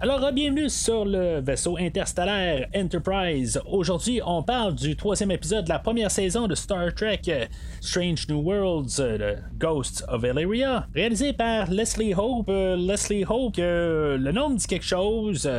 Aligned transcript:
Alors, 0.00 0.30
bienvenue 0.32 0.68
sur 0.68 1.04
le 1.04 1.40
vaisseau 1.40 1.76
interstellaire 1.76 2.68
Enterprise. 2.72 3.60
Aujourd'hui, 3.66 4.20
on 4.24 4.44
parle 4.44 4.76
du 4.76 4.94
troisième 4.94 5.32
épisode 5.32 5.64
de 5.64 5.70
la 5.70 5.80
première 5.80 6.08
saison 6.08 6.46
de 6.46 6.54
Star 6.54 6.94
Trek 6.94 7.48
Strange 7.80 8.28
New 8.28 8.40
Worlds, 8.40 9.02
Ghosts 9.58 10.04
of 10.06 10.22
Valeria, 10.22 10.86
réalisé 10.94 11.32
par 11.32 11.68
Leslie 11.68 12.14
Hope. 12.14 12.48
Euh, 12.48 12.76
Leslie 12.76 13.24
Hope, 13.28 13.56
le 13.58 14.30
nom 14.30 14.50
dit 14.50 14.68
quelque 14.68 14.84
chose. 14.84 15.50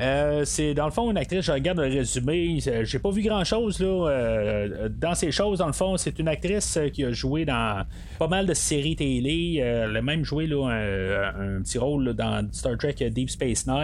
Euh, 0.00 0.44
c'est 0.44 0.74
dans 0.74 0.86
le 0.86 0.90
fond 0.90 1.08
une 1.12 1.16
actrice, 1.16 1.44
je 1.44 1.52
regarde 1.52 1.78
le 1.78 1.84
résumé, 1.84 2.58
j'ai 2.58 2.98
pas 2.98 3.10
vu 3.12 3.22
grand 3.22 3.44
chose 3.44 3.78
là, 3.78 4.08
euh, 4.08 4.88
dans 4.88 5.14
ces 5.14 5.30
choses. 5.30 5.60
Dans 5.60 5.68
le 5.68 5.72
fond, 5.72 5.96
c'est 5.98 6.18
une 6.18 6.26
actrice 6.26 6.80
qui 6.92 7.04
a 7.04 7.12
joué 7.12 7.44
dans 7.44 7.84
pas 8.18 8.26
mal 8.26 8.46
de 8.46 8.54
séries 8.54 8.96
télé. 8.96 9.62
elle 9.62 9.96
a 9.96 10.02
même 10.02 10.24
joué 10.24 10.48
là, 10.48 10.66
un, 10.66 11.62
petit 11.62 11.78
rôle 11.78 12.12
dans 12.14 12.44
Star 12.50 12.76
Trek 12.76 12.96
Deep 13.10 13.30
Space 13.30 13.68
Nine. 13.68 13.83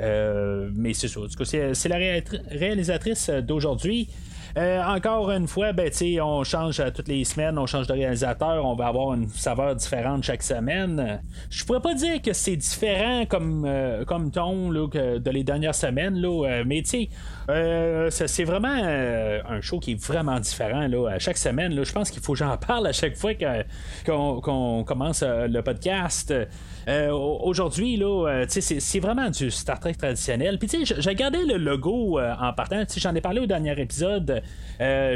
Euh, 0.00 0.70
mais 0.74 0.94
c'est 0.94 1.08
ça. 1.08 1.20
c'est 1.74 1.88
la 1.88 1.96
réalisatrice 2.50 3.30
d'aujourd'hui. 3.30 4.08
Euh, 4.56 4.82
encore 4.84 5.32
une 5.32 5.48
fois, 5.48 5.72
ben, 5.72 5.90
on 6.22 6.44
change 6.44 6.80
toutes 6.94 7.08
les 7.08 7.24
semaines, 7.24 7.58
on 7.58 7.66
change 7.66 7.88
de 7.88 7.92
réalisateur, 7.92 8.64
on 8.64 8.76
va 8.76 8.86
avoir 8.86 9.14
une 9.14 9.28
saveur 9.28 9.74
différente 9.74 10.22
chaque 10.22 10.44
semaine. 10.44 11.20
Je 11.50 11.64
pourrais 11.64 11.80
pas 11.80 11.94
dire 11.94 12.22
que 12.22 12.32
c'est 12.32 12.54
différent 12.54 13.26
comme, 13.26 13.64
euh, 13.66 14.04
comme 14.04 14.30
ton 14.30 14.70
là, 14.70 14.88
que 14.88 15.18
de 15.18 15.30
les 15.30 15.42
dernières 15.42 15.74
semaines, 15.74 16.14
là, 16.20 16.62
mais 16.64 16.82
c'est 16.84 18.44
vraiment 18.44 18.68
un 18.68 19.60
show 19.60 19.80
qui 19.80 19.92
est 19.92 20.06
vraiment 20.06 20.38
différent 20.38 20.86
là, 20.86 21.08
à 21.08 21.18
chaque 21.18 21.38
semaine. 21.38 21.84
Je 21.84 21.92
pense 21.92 22.10
qu'il 22.10 22.22
faut 22.22 22.34
que 22.34 22.38
j'en 22.38 22.56
parle 22.56 22.86
à 22.86 22.92
chaque 22.92 23.16
fois 23.16 23.32
qu'on 24.04 24.84
commence 24.84 25.24
le 25.24 25.60
podcast. 25.62 26.32
Euh, 26.88 27.10
aujourd'hui, 27.10 27.98
euh, 28.02 28.44
c'est 28.48 29.00
vraiment 29.00 29.30
du 29.30 29.50
Star 29.50 29.80
Trek 29.80 29.94
traditionnel. 29.94 30.58
Puis, 30.58 30.84
j'ai 30.84 31.10
regardé 31.10 31.44
le 31.44 31.56
logo 31.56 32.18
euh, 32.18 32.34
en 32.38 32.52
partant. 32.52 32.82
J'en 32.96 33.14
ai 33.14 33.20
parlé 33.20 33.40
au 33.40 33.46
dernier 33.46 33.78
épisode. 33.80 34.42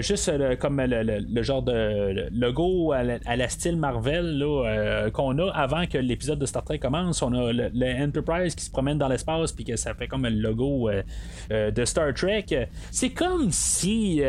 Juste 0.01 0.31
comme 0.59 0.81
le, 0.81 1.43
genre 1.43 1.63
de 1.63 2.29
logo 2.33 2.93
à 2.93 3.03
la, 3.03 3.49
style 3.49 3.77
Marvel 3.77 4.45
qu'on 5.13 5.39
a 5.39 5.51
avant 5.51 5.87
que 5.87 5.99
l'épisode 5.99 6.39
de 6.39 6.47
Star 6.47 6.65
Trek 6.65 6.79
commence. 6.79 7.23
On 7.23 7.33
a 7.33 7.53
le, 7.53 8.03
Enterprise 8.03 8.55
qui 8.55 8.65
se 8.65 8.71
promène 8.71 8.99
dans 8.99 9.09
l'espace 9.09 9.53
puis 9.53 9.65
que 9.65 9.77
ça 9.77 9.95
fait 9.95 10.07
comme 10.07 10.25
le 10.25 10.31
logo 10.31 10.91
de 11.51 11.85
Star 11.85 12.15
Trek. 12.15 12.69
C'est 12.91 13.11
comme 13.11 13.51
si, 13.51 14.21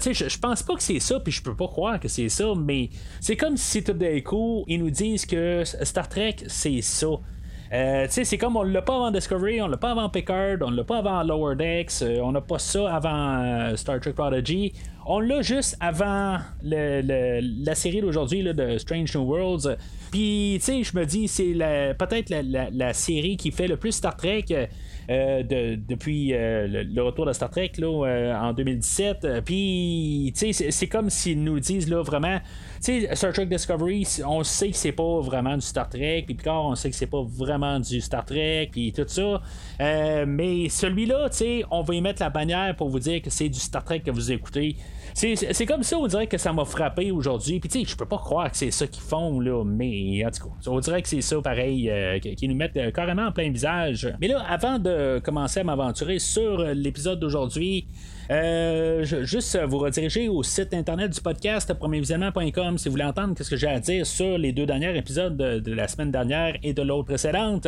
tu 0.00 0.14
sais, 0.14 0.28
je 0.28 0.38
pense 0.38 0.62
pas 0.62 0.74
que 0.74 0.82
c'est 0.82 1.00
ça, 1.00 1.18
puis 1.20 1.32
je 1.32 1.42
peux 1.42 1.56
pas 1.56 1.68
croire 1.68 1.98
que 1.98 2.08
c'est 2.08 2.28
ça, 2.28 2.52
mais 2.56 2.90
c'est 3.20 3.36
comme 3.36 3.56
si 3.56 3.82
tout 3.82 3.92
d'un 3.92 4.20
coup 4.20 4.64
ils 4.68 4.78
nous 4.78 4.90
disent 4.90 5.26
que 5.26 5.64
Star 5.64 6.08
Trek 6.08 6.36
c'est 6.46 6.82
ça. 6.82 7.08
Euh, 7.72 8.06
c'est 8.08 8.38
comme 8.38 8.56
on 8.56 8.62
l'a 8.62 8.80
pas 8.80 8.94
avant 8.94 9.10
Discovery, 9.10 9.60
on 9.60 9.68
l'a 9.68 9.76
pas 9.76 9.90
avant 9.90 10.08
Picard, 10.08 10.56
on 10.62 10.70
l'a 10.70 10.84
pas 10.84 10.98
avant 10.98 11.22
Lower 11.22 11.54
Decks, 11.54 12.02
euh, 12.02 12.20
on 12.22 12.32
n'a 12.32 12.40
pas 12.40 12.58
ça 12.58 12.94
avant 12.94 13.42
euh, 13.42 13.76
Star 13.76 14.00
Trek 14.00 14.12
Prodigy. 14.12 14.72
On 15.06 15.20
l'a 15.20 15.42
juste 15.42 15.76
avant 15.80 16.38
la 16.62 17.74
série 17.74 18.00
d'aujourd'hui 18.00 18.42
de 18.42 18.78
Strange 18.78 19.14
New 19.14 19.22
Worlds. 19.22 19.76
Puis, 20.10 20.56
tu 20.58 20.64
sais, 20.64 20.82
je 20.82 20.96
me 20.96 21.06
dis, 21.06 21.28
c'est 21.28 21.54
peut-être 21.98 22.30
la, 22.30 22.92
série 22.92 23.38
qui 23.38 23.50
fait 23.50 23.68
le 23.68 23.78
plus 23.78 23.92
Star 23.92 24.16
Trek. 24.16 24.44
Depuis 25.08 26.28
le, 26.32 27.00
retour 27.00 27.26
de 27.26 27.32
Star 27.32 27.50
Trek 27.50 27.72
là, 27.78 28.40
en 28.42 28.52
2017. 28.52 29.42
Puis, 29.44 30.32
c'est 30.34 30.86
comme 30.86 31.10
s'ils 31.10 31.42
nous 31.42 31.60
disent 31.60 31.88
là, 31.88 32.02
vraiment, 32.02 32.38
Star 32.80 33.32
Trek 33.32 33.46
Discovery, 33.46 34.06
on 34.26 34.44
sait 34.44 34.70
que 34.70 34.76
c'est 34.76 34.92
pas 34.92 35.20
vraiment 35.20 35.54
du 35.56 35.62
Star 35.62 35.88
Trek, 35.88 36.24
puis 36.26 36.34
Picard, 36.34 36.64
on 36.64 36.74
sait 36.74 36.90
que 36.90 36.96
c'est 36.96 37.06
pas 37.06 37.22
vraiment 37.22 37.80
du 37.80 38.00
Star 38.00 38.24
Trek, 38.24 38.68
puis 38.70 38.92
tout 38.92 39.04
ça. 39.06 39.42
Euh, 39.80 40.24
mais 40.26 40.68
celui-là, 40.68 41.28
on 41.70 41.82
va 41.82 41.94
y 41.94 42.00
mettre 42.00 42.22
la 42.22 42.30
bannière 42.30 42.74
pour 42.76 42.88
vous 42.88 42.98
dire 42.98 43.22
que 43.22 43.30
c'est 43.30 43.48
du 43.48 43.58
Star 43.58 43.84
Trek 43.84 44.00
que 44.00 44.10
vous 44.10 44.32
écoutez. 44.32 44.76
C'est 45.14 45.66
comme 45.66 45.82
ça, 45.82 45.98
on 45.98 46.06
dirait 46.06 46.26
que 46.26 46.38
ça 46.38 46.52
m'a 46.52 46.64
frappé 46.64 47.10
aujourd'hui. 47.10 47.60
Puis 47.60 47.68
tu 47.68 47.80
sais, 47.80 47.84
je 47.86 47.96
peux 47.96 48.06
pas 48.06 48.18
croire 48.18 48.50
que 48.50 48.56
c'est 48.56 48.70
ça 48.70 48.86
qu'ils 48.86 49.02
font, 49.02 49.40
là, 49.40 49.64
mais 49.64 50.24
en 50.24 50.30
tout 50.30 50.48
cas, 50.48 50.70
on 50.70 50.80
dirait 50.80 51.02
que 51.02 51.08
c'est 51.08 51.20
ça 51.20 51.40
pareil, 51.40 51.90
euh, 51.90 52.18
qui 52.18 52.48
nous 52.48 52.54
mettent 52.54 52.76
euh, 52.76 52.90
carrément 52.90 53.26
en 53.26 53.32
plein 53.32 53.50
visage. 53.50 54.12
Mais 54.20 54.28
là, 54.28 54.42
avant 54.48 54.78
de 54.78 55.20
commencer 55.24 55.60
à 55.60 55.64
m'aventurer 55.64 56.18
sur 56.18 56.58
l'épisode 56.58 57.20
d'aujourd'hui, 57.20 57.86
euh, 58.30 59.04
juste 59.04 59.58
vous 59.66 59.78
rediriger 59.78 60.28
au 60.28 60.42
site 60.42 60.74
internet 60.74 61.10
du 61.12 61.20
podcast 61.20 61.72
premiervisionnement.com 61.72 62.76
si 62.76 62.88
vous 62.88 62.92
voulez 62.92 63.04
entendre 63.04 63.34
ce 63.40 63.48
que 63.48 63.56
j'ai 63.56 63.68
à 63.68 63.80
dire 63.80 64.06
sur 64.06 64.36
les 64.36 64.52
deux 64.52 64.66
derniers 64.66 64.96
épisodes 64.96 65.36
de 65.36 65.72
la 65.72 65.88
semaine 65.88 66.10
dernière 66.10 66.56
et 66.62 66.74
de 66.74 66.82
l'autre 66.82 67.06
précédente. 67.06 67.66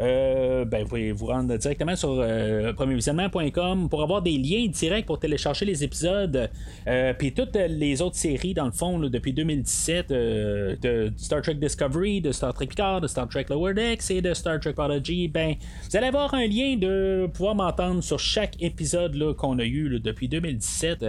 Euh, 0.00 0.64
ben, 0.64 0.82
vous 0.82 0.88
pouvez 0.88 1.12
vous 1.12 1.26
rendre 1.26 1.56
directement 1.56 1.96
sur 1.96 2.18
euh, 2.20 2.72
premiervisionnement.com 2.72 3.88
pour 3.88 4.02
avoir 4.02 4.22
des 4.22 4.38
liens 4.38 4.66
directs 4.66 5.06
pour 5.06 5.18
télécharger 5.18 5.64
les 5.64 5.82
épisodes. 5.82 6.48
Euh, 6.86 7.12
puis 7.14 7.32
toutes 7.32 7.56
les 7.56 8.00
autres 8.00 8.16
séries, 8.16 8.54
dans 8.54 8.66
le 8.66 8.72
fond, 8.72 8.98
depuis 8.98 9.32
2017, 9.32 10.08
de 10.10 11.12
Star 11.16 11.42
Trek 11.42 11.54
Discovery, 11.54 12.20
de 12.20 12.32
Star 12.32 12.54
Trek 12.54 12.66
Picard, 12.66 13.00
de 13.00 13.06
Star 13.06 13.28
Trek 13.28 13.46
Lower 13.50 13.74
Decks 13.74 14.10
et 14.10 14.22
de 14.22 14.34
Star 14.34 14.60
Trek 14.60 14.72
Prodigy, 14.72 15.28
ben, 15.28 15.54
vous 15.90 15.96
allez 15.96 16.06
avoir 16.06 16.34
un 16.34 16.46
lien 16.46 16.76
de 16.76 17.28
pouvoir 17.32 17.54
m'entendre 17.54 18.02
sur 18.02 18.18
chaque 18.18 18.60
épisode 18.62 19.34
qu'on 19.36 19.58
a 19.58 19.64
eu 19.64 19.98
depuis 20.00 20.28
2017. 20.28 21.04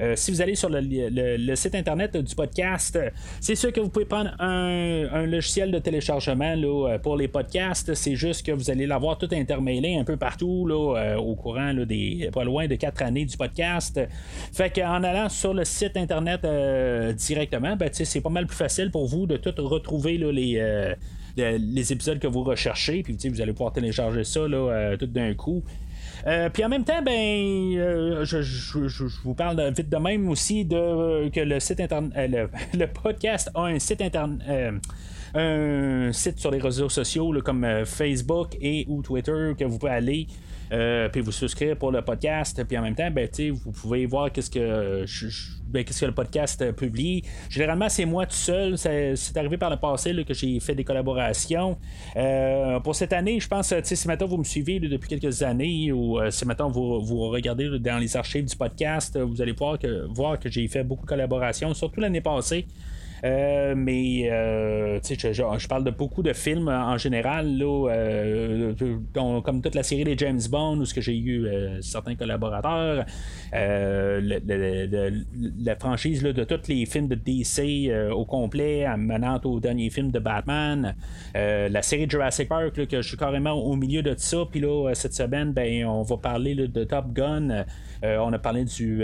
Euh, 0.00 0.14
si 0.16 0.30
vous 0.30 0.40
allez 0.42 0.54
sur 0.54 0.68
le, 0.70 1.54
site 1.54 1.74
internet 1.74 2.16
du 2.16 2.34
podcast, 2.34 2.98
c'est 3.40 3.54
sûr 3.54 3.72
que 3.72 3.80
vous 3.80 3.88
pouvez 3.88 4.04
prendre 4.04 4.30
un, 4.38 5.26
logiciel 5.26 5.70
de 5.70 5.78
téléchargement 5.78 6.54
euh, 6.56 6.98
pour 6.98 7.16
les 7.16 7.28
podcasts. 7.28 7.94
C'est 7.94 8.16
juste 8.16 8.44
que 8.44 8.52
vous 8.52 8.70
allez 8.70 8.86
l'avoir 8.86 9.18
tout 9.18 9.28
intermêlé 9.32 9.96
un 9.96 10.04
peu 10.04 10.16
partout 10.16 10.68
euh, 10.70 11.16
au 11.16 11.34
courant 11.34 11.72
des 11.74 12.30
pas 12.32 12.44
loin 12.44 12.66
de 12.66 12.74
quatre 12.74 13.02
années 13.02 13.24
du 13.24 13.36
podcast. 13.36 14.00
Fait 14.52 14.70
qu'en 14.70 15.02
allant 15.02 15.28
sur 15.28 15.54
le 15.54 15.64
site 15.64 15.96
internet 15.96 16.46
directement, 17.16 17.76
ben, 17.76 17.88
c'est 17.92 18.20
pas 18.20 18.30
mal 18.30 18.46
plus 18.46 18.56
facile 18.56 18.90
pour 18.90 19.06
vous 19.06 19.26
de 19.26 19.36
tout 19.36 19.52
retrouver 19.58 20.18
les. 20.18 20.94
les 21.36 21.92
épisodes 21.92 22.18
que 22.18 22.26
vous 22.26 22.42
recherchez, 22.42 23.02
puis 23.02 23.16
vous 23.28 23.40
allez 23.40 23.52
pouvoir 23.52 23.72
télécharger 23.72 24.24
ça 24.24 24.40
tout 24.98 25.06
d'un 25.06 25.34
coup. 25.34 25.62
Euh, 26.26 26.48
puis 26.48 26.64
en 26.64 26.68
même 26.68 26.82
temps, 26.82 27.02
ben, 27.02 27.12
euh, 27.78 28.24
je, 28.24 29.22
vous 29.22 29.34
parle 29.34 29.72
vite 29.72 29.88
de 29.88 29.96
même 29.96 30.28
aussi 30.28 30.64
de 30.64 31.28
que 31.28 31.40
le 31.40 31.60
site 31.60 31.80
internet, 31.80 32.12
euh, 32.16 32.46
le, 32.74 32.86
podcast 33.02 33.48
a 33.54 33.66
un 33.66 33.78
site 33.78 34.00
internet 34.00 34.74
un 35.34 36.12
site 36.12 36.38
sur 36.38 36.50
les 36.50 36.58
réseaux 36.58 36.88
sociaux 36.88 37.32
comme 37.44 37.66
Facebook 37.84 38.56
et 38.60 38.86
ou 38.88 39.02
Twitter 39.02 39.52
que 39.58 39.64
vous 39.64 39.78
pouvez 39.78 39.92
aller 39.92 40.26
euh, 40.72 41.08
puis 41.08 41.20
vous 41.20 41.32
souscrire 41.32 41.76
pour 41.76 41.90
le 41.90 42.02
podcast, 42.02 42.62
puis 42.64 42.78
en 42.78 42.82
même 42.82 42.94
temps, 42.94 43.10
ben, 43.10 43.28
vous 43.52 43.72
pouvez 43.72 44.06
voir 44.06 44.32
qu'est-ce 44.32 44.50
que 44.50 45.04
ben, 45.68 45.84
qu'est-ce 45.84 46.00
que 46.00 46.06
le 46.06 46.14
podcast 46.14 46.72
publie. 46.72 47.22
Généralement, 47.50 47.88
c'est 47.88 48.04
moi 48.04 48.26
tout 48.26 48.36
seul. 48.36 48.78
C'est 48.78 49.36
arrivé 49.36 49.56
par 49.58 49.70
le 49.70 49.76
passé 49.76 50.14
que 50.24 50.34
j'ai 50.34 50.60
fait 50.60 50.74
des 50.74 50.84
collaborations. 50.84 51.76
Euh, 52.16 52.80
pour 52.80 52.94
cette 52.94 53.12
année, 53.12 53.40
je 53.40 53.48
pense, 53.48 53.74
si 53.82 54.08
maintenant 54.08 54.26
vous 54.26 54.38
me 54.38 54.44
suivez 54.44 54.78
depuis 54.80 55.08
quelques 55.08 55.42
années 55.42 55.92
ou 55.92 56.18
euh, 56.18 56.30
si 56.30 56.44
maintenant 56.44 56.70
vous, 56.70 57.00
vous 57.00 57.28
regardez 57.28 57.78
dans 57.78 57.98
les 57.98 58.16
archives 58.16 58.44
du 58.44 58.56
podcast, 58.56 59.18
vous 59.18 59.42
allez 59.42 59.52
pouvoir 59.52 59.78
que, 59.78 60.06
voir 60.14 60.38
que 60.38 60.48
j'ai 60.48 60.66
fait 60.68 60.84
beaucoup 60.84 61.04
de 61.04 61.08
collaborations, 61.08 61.74
surtout 61.74 62.00
l'année 62.00 62.20
passée. 62.20 62.66
Euh, 63.24 63.74
mais 63.76 64.30
euh, 64.30 65.00
je, 65.02 65.32
je, 65.32 65.68
parle 65.68 65.84
de 65.84 65.90
beaucoup 65.90 66.22
de 66.22 66.32
films 66.32 66.68
en 66.68 66.98
général, 66.98 67.56
là, 67.56 67.88
euh, 67.90 68.74
comme 69.14 69.62
toute 69.62 69.74
la 69.74 69.82
série 69.82 70.04
des 70.04 70.16
James 70.18 70.40
Bond, 70.50 70.80
où 70.80 70.84
j'ai 70.84 71.16
eu 71.16 71.48
certains 71.80 72.14
collaborateurs, 72.14 73.04
la 73.52 74.26
franchise 75.78 76.22
de 76.22 76.44
tous 76.44 76.68
les 76.68 76.86
films 76.86 77.08
de 77.08 77.14
DC 77.14 77.90
au 78.12 78.24
complet, 78.24 78.86
en 78.86 78.98
menant 78.98 79.40
au 79.44 79.60
dernier 79.60 79.90
film 79.90 80.10
de 80.10 80.18
Batman, 80.18 80.94
la 81.34 81.82
série 81.82 82.08
Jurassic 82.08 82.48
Park, 82.48 82.86
que 82.86 83.02
je 83.02 83.08
suis 83.08 83.16
carrément 83.16 83.52
au 83.52 83.76
milieu 83.76 84.02
de 84.02 84.14
ça, 84.16 84.38
puis 84.50 84.60
là, 84.60 84.92
cette 84.94 85.14
semaine, 85.14 85.52
ben, 85.52 85.86
on 85.86 86.02
va 86.02 86.16
parler 86.16 86.54
de 86.54 86.84
Top 86.84 87.12
Gun. 87.12 87.64
On 88.02 88.32
a 88.32 88.38
parlé 88.38 88.64
du 88.64 89.02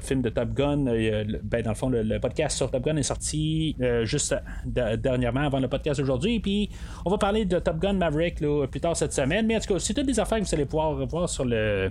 film 0.00 0.22
de 0.22 0.28
Top 0.28 0.52
Gun. 0.54 0.84
ben, 0.84 1.62
dans 1.62 1.70
le 1.70 1.76
fond, 1.76 1.88
le, 1.88 2.18
podcast 2.18 2.56
sur 2.56 2.70
Top 2.70 2.84
Gun 2.84 2.96
est 2.96 3.02
sorti 3.02 3.76
euh, 3.80 4.04
juste 4.04 4.34
dernièrement 4.66 5.42
avant 5.42 5.60
le 5.60 5.68
podcast 5.68 6.00
aujourd'hui. 6.00 6.40
Puis 6.40 6.70
on 7.04 7.10
va 7.10 7.18
parler 7.18 7.44
de 7.44 7.58
Top 7.58 7.78
Gun 7.78 7.94
Maverick 7.94 8.36
plus 8.36 8.80
tard 8.80 8.96
cette 8.96 9.12
semaine. 9.12 9.46
Mais 9.46 9.56
en 9.56 9.60
tout 9.60 9.74
cas, 9.74 9.78
c'est 9.78 9.94
toutes 9.94 10.06
des 10.06 10.20
affaires 10.20 10.38
que 10.38 10.44
vous 10.44 10.54
allez 10.54 10.66
pouvoir 10.66 11.06
voir 11.06 11.28
sur 11.28 11.44
le 11.44 11.90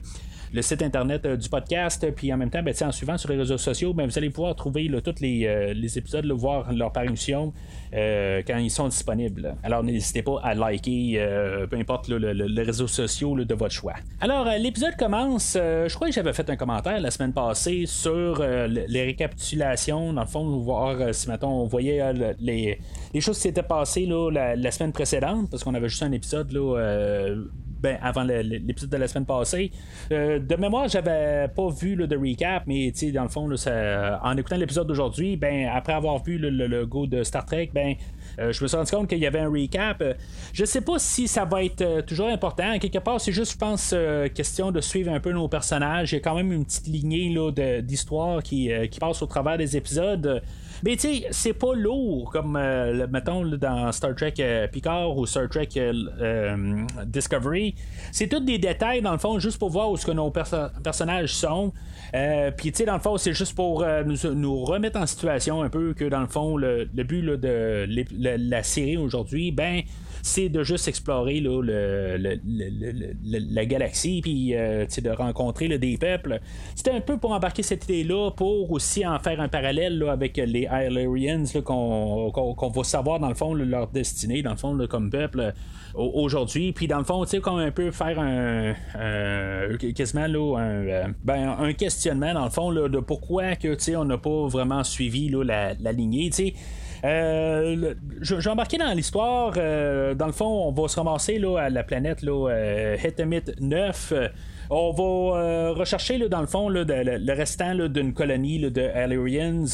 le 0.54 0.62
site 0.62 0.82
internet 0.82 1.28
du 1.28 1.50
podcast, 1.50 2.10
puis 2.16 2.32
en 2.32 2.38
même 2.38 2.50
temps, 2.50 2.64
ben, 2.64 2.74
en 2.82 2.92
suivant 2.92 3.18
sur 3.18 3.30
les 3.30 3.38
réseaux 3.38 3.58
sociaux, 3.58 3.94
ben, 3.94 4.06
vous 4.06 4.18
allez 4.18 4.30
pouvoir 4.30 4.56
trouver 4.56 4.90
tous 5.04 5.20
les, 5.20 5.98
épisodes, 5.98 6.26
voir 6.32 6.72
leur 6.74 6.92
parution 6.92 7.54
quand 7.92 8.58
ils 8.58 8.72
sont 8.72 8.88
disponibles. 8.88 9.56
Alors 9.64 9.84
n'hésitez 9.84 10.22
pas 10.22 10.40
à 10.44 10.54
liker, 10.54 11.66
peu 11.70 11.78
importe 11.78 12.08
les 12.08 12.64
réseaux 12.64 12.88
sociaux 12.88 13.36
de 13.36 13.56
votre 13.56 13.74
choix. 13.74 13.96
Alors 14.22 14.46
l'épisode 14.58 14.96
commence, 14.98 15.54
je 15.56 15.94
crois 15.94 16.08
que 16.08 16.14
j'avais 16.14 16.27
fait 16.34 16.50
un 16.50 16.56
commentaire 16.56 17.00
la 17.00 17.12
semaine 17.12 17.34
passée 17.34 17.86
sur 17.86 18.44
les 18.68 19.04
récapitulations, 19.04 20.14
dans 20.14 20.22
le 20.22 20.28
fond, 20.28 20.46
voir 20.60 21.14
si 21.14 21.28
maintenant 21.28 21.62
on 21.62 21.66
voyait 21.66 22.14
les, 22.40 22.80
choses 23.20 23.38
qui 23.38 23.44
s'étaient 23.44 23.64
passées 23.64 24.06
là, 24.06 24.30
la, 24.32 24.72
semaine 24.72 24.92
précédente, 24.92 25.50
parce 25.50 25.64
qu'on 25.64 25.74
avait 25.74 25.90
juste 25.90 26.04
un 26.04 26.12
épisode 26.12 26.52
là, 26.52 26.78
euh, 26.78 27.46
ben, 27.80 27.98
avant 28.02 28.24
l'épisode 28.24 28.90
de 28.90 28.98
la 28.98 29.08
semaine 29.08 29.26
passée. 29.26 29.72
Euh, 30.12 30.40
de 30.40 30.56
mémoire, 30.56 30.88
j'avais 30.88 31.48
pas 31.48 31.70
vu 31.70 31.96
le 31.96 32.08
de 32.08 32.18
recap, 32.18 32.64
mais 32.66 32.92
dans 33.14 33.24
le 33.24 33.30
fond, 33.30 33.50
en 33.50 34.38
écoutant 34.38 34.58
l'épisode 34.58 34.88
d'aujourd'hui, 34.88 35.38
ben, 35.38 35.70
après 35.74 35.94
avoir 35.94 36.24
vu 36.24 36.38
le, 36.38 36.50
logo 36.50 37.06
de 37.06 37.24
Star 37.24 37.46
Trek, 37.46 37.70
ben, 37.74 37.92
euh, 37.92 37.94
je 38.38 38.64
me 38.64 38.68
suis 38.68 38.78
rendu 38.78 38.92
compte 38.92 39.10
qu'il 39.10 39.20
y 39.20 39.26
avait 39.26 39.40
un 39.40 39.50
recap. 39.50 40.04
je 40.54 40.66
sais 40.66 40.82
pas 40.82 41.00
si 41.00 41.28
ça 41.28 41.46
va 41.46 41.64
être 41.64 42.02
toujours 42.06 42.28
important. 42.28 42.78
Quelque 42.80 43.00
part, 43.00 43.20
c'est 43.20 43.32
juste, 43.32 43.54
je 43.54 43.58
pense, 43.58 43.96
question 44.34 44.72
de 44.72 44.82
suivre 44.82 45.12
un 45.12 45.20
peu 45.20 45.32
nos 45.32 45.48
personnages. 45.48 46.12
Il 46.12 46.16
y 46.16 46.18
a 46.20 46.22
quand 46.22 46.36
même 46.36 46.52
une 46.52 46.66
petite 46.66 46.88
lignée 46.88 47.34
d'histoire 47.82 48.44
qui, 48.44 48.70
qui 48.92 49.00
passe 49.00 49.22
au 49.22 49.26
travers 49.26 49.58
des 49.58 49.76
épisodes. 49.78 50.42
Mais 50.84 50.96
tu 50.96 51.08
sais, 51.08 51.28
c'est 51.32 51.54
pas 51.54 51.74
lourd 51.74 52.30
comme, 52.32 52.56
euh, 52.56 53.08
mettons, 53.10 53.46
dans 53.46 53.92
Star 53.92 54.16
Trek 54.16 54.36
euh, 54.40 54.68
Picard 54.68 55.18
ou 55.18 55.26
Star 55.26 55.50
Trek 55.50 55.70
euh, 55.78 56.86
Discovery. 57.06 57.76
C'est 58.12 58.28
tous 58.28 58.40
des 58.40 58.58
détails, 58.58 59.02
dans 59.02 59.12
le 59.12 59.18
fond, 59.18 59.40
juste 59.40 59.58
pour 59.58 59.70
voir 59.70 59.92
où 59.92 59.98
ce 59.98 60.06
que 60.06 60.12
nos 60.12 60.32
personnages 60.32 61.34
sont. 61.34 61.74
Puis, 62.58 62.72
tu 62.72 62.78
sais, 62.78 62.86
dans 62.86 62.96
le 62.96 63.00
fond, 63.00 63.18
c'est 63.18 63.34
juste 63.34 63.56
pour 63.56 63.86
nous, 64.06 64.64
remettre 64.64 65.00
en 65.00 65.06
situation 65.06 65.62
un 65.62 65.70
peu 65.70 65.94
que, 65.94 66.06
dans 66.06 66.22
le 66.22 66.28
fond, 66.28 66.58
le, 66.58 66.86
but 66.86 67.24
de 67.24 67.88
la 68.50 68.64
série 68.64 68.98
aujourd'hui, 68.98 69.52
ben, 69.52 69.82
c'est 70.22 70.50
de 70.50 70.64
juste 70.64 70.88
explorer 70.88 71.40
la 73.24 73.66
galaxie, 73.66 74.22
puis 74.22 74.56
euh, 74.56 74.86
de 74.86 75.10
rencontrer 75.10 75.78
des 75.78 75.98
peuples. 75.98 76.40
C'était 76.76 76.92
un 76.92 77.02
peu 77.02 77.18
pour 77.18 77.32
embarquer 77.32 77.64
cette 77.64 77.86
idée-là, 77.86 78.32
pour 78.32 78.72
aussi 78.72 79.06
en 79.06 79.18
faire 79.20 79.40
un 79.40 79.48
parallèle 79.48 80.04
avec 80.10 80.38
les 80.38 80.67
Illyrians, 80.72 81.46
qu'on 81.64 82.72
va 82.74 82.84
savoir 82.84 83.20
dans 83.20 83.30
le 83.30 83.36
fond 83.36 83.54
leur 83.54 83.88
destinée, 83.88 84.42
dans 84.42 84.52
le 84.52 84.58
fond, 84.58 84.78
comme 84.88 85.10
peuple 85.10 85.54
aujourd'hui. 85.96 86.74
Puis 86.74 86.88
dans 86.88 87.00
le 87.00 87.04
fond, 87.04 87.24
tu 87.24 87.32
sais, 87.32 87.40
comme 87.40 87.60
un 87.60 87.72
peu 87.72 87.92
faire 87.92 88.20
un, 88.20 88.76
quasiment 89.96 90.28
là, 90.28 90.58
un, 90.58 90.88
euh, 90.88 91.08
ben, 91.24 91.56
un 91.60 91.74
questionnement 91.74 92.34
dans 92.34 92.46
le 92.46 92.52
fond 92.52 92.72
de 92.72 93.00
pourquoi 93.00 93.56
que 93.56 93.96
on 93.96 94.06
n'a 94.06 94.18
pas 94.18 94.48
vraiment 94.48 94.84
suivi 94.84 95.30
la, 95.30 95.74
la 95.76 95.92
lignée. 95.92 96.30
Tu 96.30 96.48
sais, 96.48 96.54
euh, 97.04 97.94
je, 98.22 98.36
vais 98.36 98.50
embarquer 98.50 98.78
dans 98.78 98.92
l'histoire. 98.94 99.54
Euh, 99.58 100.14
dans 100.14 100.26
le 100.26 100.32
fond, 100.32 100.68
on 100.68 100.72
va 100.72 100.88
se 100.88 100.96
ramasser 100.96 101.40
là, 101.40 101.58
à 101.58 101.70
la 101.70 101.84
planète 101.84 102.22
là, 102.22 102.50
euh, 102.50 102.98
9. 103.60 104.14
On 104.70 104.92
va 104.92 105.40
euh, 105.40 105.74
rechercher 105.74 106.18
dans 106.28 106.42
le 106.42 106.48
fond 106.48 106.68
le, 106.70 107.34
restant 107.34 107.76
d'une 107.88 108.14
colonie 108.14 108.60
de 108.60 108.82
Alerians. 108.82 109.66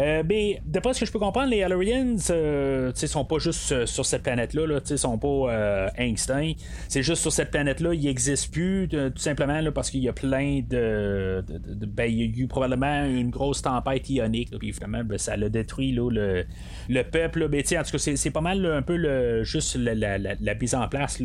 Euh, 0.00 0.22
mais 0.28 0.60
d'après 0.66 0.92
ce 0.92 1.00
que 1.00 1.06
je 1.06 1.12
peux 1.12 1.18
comprendre, 1.18 1.50
les 1.50 1.62
Alerians 1.62 2.16
euh, 2.30 2.92
sont 2.94 3.24
pas 3.24 3.38
juste 3.38 3.86
sur 3.86 4.04
cette 4.04 4.22
planète-là, 4.22 4.66
là, 4.66 4.80
ils 4.88 4.98
sont 4.98 5.18
pas 5.18 5.90
instincts. 5.98 6.52
C'est 6.88 7.02
juste 7.02 7.22
sur 7.22 7.32
cette 7.32 7.50
planète-là, 7.50 7.94
ils 7.94 8.04
n'existent 8.04 8.50
plus, 8.52 8.88
tout 8.88 9.12
simplement 9.16 9.60
parce 9.72 9.90
qu'il 9.90 10.00
y 10.00 10.08
a 10.08 10.12
plein 10.12 10.60
de. 10.68 11.44
ben, 11.86 12.10
il 12.10 12.18
y 12.18 12.22
a 12.22 12.42
eu 12.42 12.46
probablement 12.46 13.04
une 13.04 13.30
grosse 13.30 13.62
tempête 13.62 14.08
ionique, 14.10 14.56
puis 14.58 14.72
finalement, 14.72 15.04
ben, 15.04 15.18
ça 15.18 15.32
a 15.32 15.48
détruit 15.48 15.92
le, 15.92 16.44
le 16.88 17.02
peuple. 17.02 17.48
Ben, 17.48 17.60
en 17.60 17.82
tout 17.82 17.90
cas, 17.92 17.98
c'est, 17.98 18.30
pas 18.30 18.40
mal 18.40 18.64
un 18.66 18.82
peu 18.82 19.42
juste 19.44 19.76
la, 19.76 20.18
la, 20.18 20.54
mise 20.54 20.74
en 20.74 20.88
place 20.88 21.22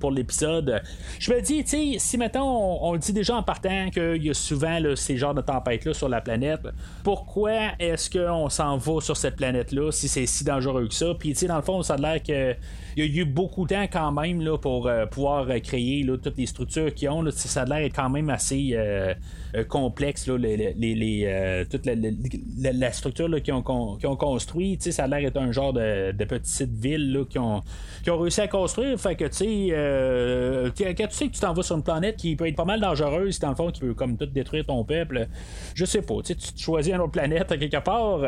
pour 0.00 0.10
l'épisode. 0.10 0.82
Je 1.18 1.32
me 1.32 1.40
dis, 1.40 1.64
si 1.98 2.18
maintenant 2.18 2.49
on, 2.50 2.92
le 2.92 2.98
dit 2.98 3.12
déjà 3.12 3.36
en 3.36 3.42
partant 3.42 3.90
qu'il 3.90 4.22
y 4.24 4.30
a 4.30 4.34
souvent 4.34 4.78
ces 4.96 5.16
genres 5.16 5.34
de 5.34 5.40
tempêtes-là 5.40 5.94
sur 5.94 6.08
la 6.08 6.20
planète. 6.20 6.60
Pourquoi 7.02 7.72
est-ce 7.78 8.10
qu'on 8.10 8.48
s'en 8.48 8.76
va 8.76 9.00
sur 9.00 9.16
cette 9.16 9.36
planète-là 9.36 9.90
si 9.92 10.08
c'est 10.08 10.26
si 10.26 10.44
dangereux 10.44 10.88
que 10.88 10.94
ça? 10.94 11.14
Puis, 11.18 11.30
tu 11.30 11.40
sais, 11.40 11.46
dans 11.46 11.56
le 11.56 11.62
fond, 11.62 11.82
ça 11.82 11.94
a 11.94 11.96
l'air 11.96 12.22
que 12.22 12.54
il 12.96 13.14
y 13.14 13.18
a 13.18 13.22
eu 13.22 13.24
beaucoup 13.24 13.66
de 13.66 13.74
temps 13.74 13.86
quand 13.90 14.12
même 14.12 14.44
pour 14.60 14.86
euh, 14.86 15.06
pouvoir 15.06 15.48
euh, 15.48 15.58
créer 15.60 16.06
toutes 16.22 16.36
les 16.36 16.46
structures 16.46 16.92
qu'ils 16.92 17.08
ont. 17.08 17.24
Ça 17.30 17.62
a 17.62 17.64
l'air 17.64 17.90
quand 17.94 18.10
même 18.10 18.30
assez 18.30 18.70
euh, 18.74 19.14
complexe, 19.68 20.26
là, 20.26 20.36
les, 20.36 21.66
toute 21.70 21.86
la, 21.86 22.92
structure 22.92 23.42
qu'ils 23.42 23.54
ont, 23.54 23.64
ont 23.66 24.16
construit. 24.16 24.78
Ça 24.80 25.04
a 25.04 25.06
l'air 25.06 25.20
d'être 25.20 25.36
un 25.36 25.52
genre 25.52 25.72
de, 25.72 26.12
petite 26.24 26.72
ville 26.72 27.24
qu'ils 27.28 27.40
ont, 27.40 27.62
ont 28.08 28.18
réussi 28.18 28.40
à 28.40 28.48
construire. 28.48 28.98
Fait 28.98 29.14
que 29.14 29.24
tu 29.24 29.36
sais, 29.36 30.94
quand 30.96 31.06
tu 31.08 31.14
sais 31.14 31.28
que 31.28 31.32
tu 31.32 31.40
t'en 31.40 31.52
vas 31.52 31.62
sur 31.62 31.76
une 31.76 31.82
planète 31.82 32.16
qui 32.16 32.36
peut 32.36 32.46
être 32.46 32.56
pas 32.56 32.64
mal 32.64 32.80
dangereuse, 32.80 33.38
dans 33.38 33.50
le 33.50 33.54
fond, 33.54 33.70
qui 33.70 33.80
peut 33.80 33.94
comme 33.94 34.16
tout 34.16 34.26
détruire 34.26 34.64
ton 34.66 34.84
peuple, 34.84 35.28
je 35.74 35.84
sais 35.84 36.02
pas. 36.02 36.16
Tu 36.24 36.34
choisis 36.56 36.92
une 36.92 37.00
autre 37.00 37.12
planète 37.12 37.48
quelque 37.48 37.82
part. 37.82 38.20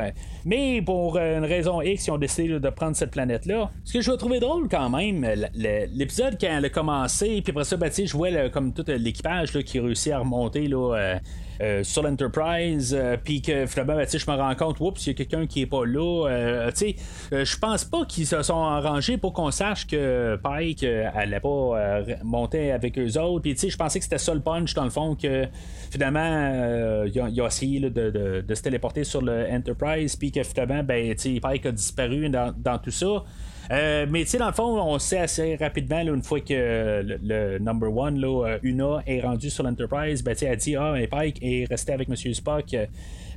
Mais 0.44 0.82
pour 0.82 1.18
une 1.18 1.44
raison 1.44 1.80
X, 1.82 2.06
ils 2.06 2.10
ont 2.10 2.18
décidé 2.18 2.58
de 2.58 2.70
prendre 2.70 2.96
cette 2.96 3.10
planète-là. 3.10 3.70
Ce 3.84 3.94
que 3.94 4.00
je 4.00 4.10
vais 4.10 4.16
trouver 4.16 4.40
drôle, 4.40 4.68
quand 4.68 4.90
même. 4.90 5.26
L'épisode 5.54 6.36
quand 6.40 6.58
elle 6.58 6.64
a 6.64 6.68
commencé, 6.68 7.40
puis 7.42 7.50
après 7.50 7.64
ça, 7.64 7.76
ben, 7.76 7.90
je 7.92 8.16
vois 8.16 8.48
comme 8.50 8.72
tout 8.72 8.84
l'équipage 8.86 9.52
qui 9.52 9.80
réussit 9.80 10.12
à 10.12 10.18
remonter 10.18 10.66
là, 10.66 11.11
euh, 11.12 11.18
euh, 11.60 11.84
sur 11.84 12.02
l'Enterprise, 12.02 12.96
euh, 12.98 13.16
puis 13.22 13.40
que 13.40 13.66
finalement, 13.66 13.94
ben, 13.94 14.06
je 14.10 14.30
me 14.30 14.36
rends 14.36 14.54
compte, 14.56 14.80
oups, 14.80 15.06
il 15.06 15.10
y 15.10 15.12
a 15.12 15.14
quelqu'un 15.14 15.46
qui 15.46 15.60
est 15.60 15.66
pas 15.66 15.84
là. 15.84 16.70
je 16.72 17.56
pense 17.58 17.84
pas 17.84 18.04
qu'ils 18.04 18.26
se 18.26 18.42
sont 18.42 18.62
arrangés 18.62 19.16
pour 19.16 19.32
qu'on 19.32 19.50
sache 19.50 19.86
que 19.86 20.36
Pike 20.42 20.84
allait 20.84 21.40
pas 21.40 22.02
monter 22.24 22.72
avec 22.72 22.98
eux 22.98 23.18
autres. 23.18 23.42
Puis 23.42 23.70
je 23.70 23.76
pensais 23.76 23.98
que 24.00 24.04
c'était 24.04 24.18
ça 24.18 24.34
le 24.34 24.40
punch 24.40 24.74
dans 24.74 24.84
le 24.84 24.90
fond 24.90 25.14
que 25.14 25.46
finalement 25.90 27.04
il 27.04 27.40
a, 27.40 27.46
essayé 27.46 27.78
de, 27.78 28.44
se 28.52 28.62
téléporter 28.62 29.04
sur 29.04 29.22
l'Enterprise, 29.22 30.16
puis 30.16 30.32
que 30.32 30.42
finalement, 30.42 30.82
ben, 30.82 31.14
Pike 31.14 31.66
a 31.66 31.72
disparu 31.72 32.28
dans 32.28 32.78
tout 32.82 32.90
ça. 32.90 33.24
Euh, 33.70 34.06
mais 34.08 34.24
tu 34.24 34.30
sais, 34.30 34.38
dans 34.38 34.48
le 34.48 34.52
fond, 34.52 34.80
on 34.80 34.98
sait 34.98 35.18
assez 35.18 35.56
rapidement, 35.56 36.00
une 36.00 36.22
fois 36.22 36.40
que 36.40 37.02
le, 37.22 37.58
number 37.58 37.94
one, 37.94 38.18
là, 38.18 38.46
euh, 38.46 38.58
Una, 38.62 39.02
est 39.06 39.20
rendu 39.20 39.50
sur 39.50 39.64
l'Enterprise, 39.64 40.22
ben, 40.22 40.34
elle 40.40 40.56
dit 40.56 40.76
Ah, 40.76 40.92
mais 40.94 41.06
Pike 41.06 41.38
est 41.42 41.68
resté 41.68 41.92
avec 41.92 42.08
Monsieur 42.08 42.32
Spock. 42.34 42.74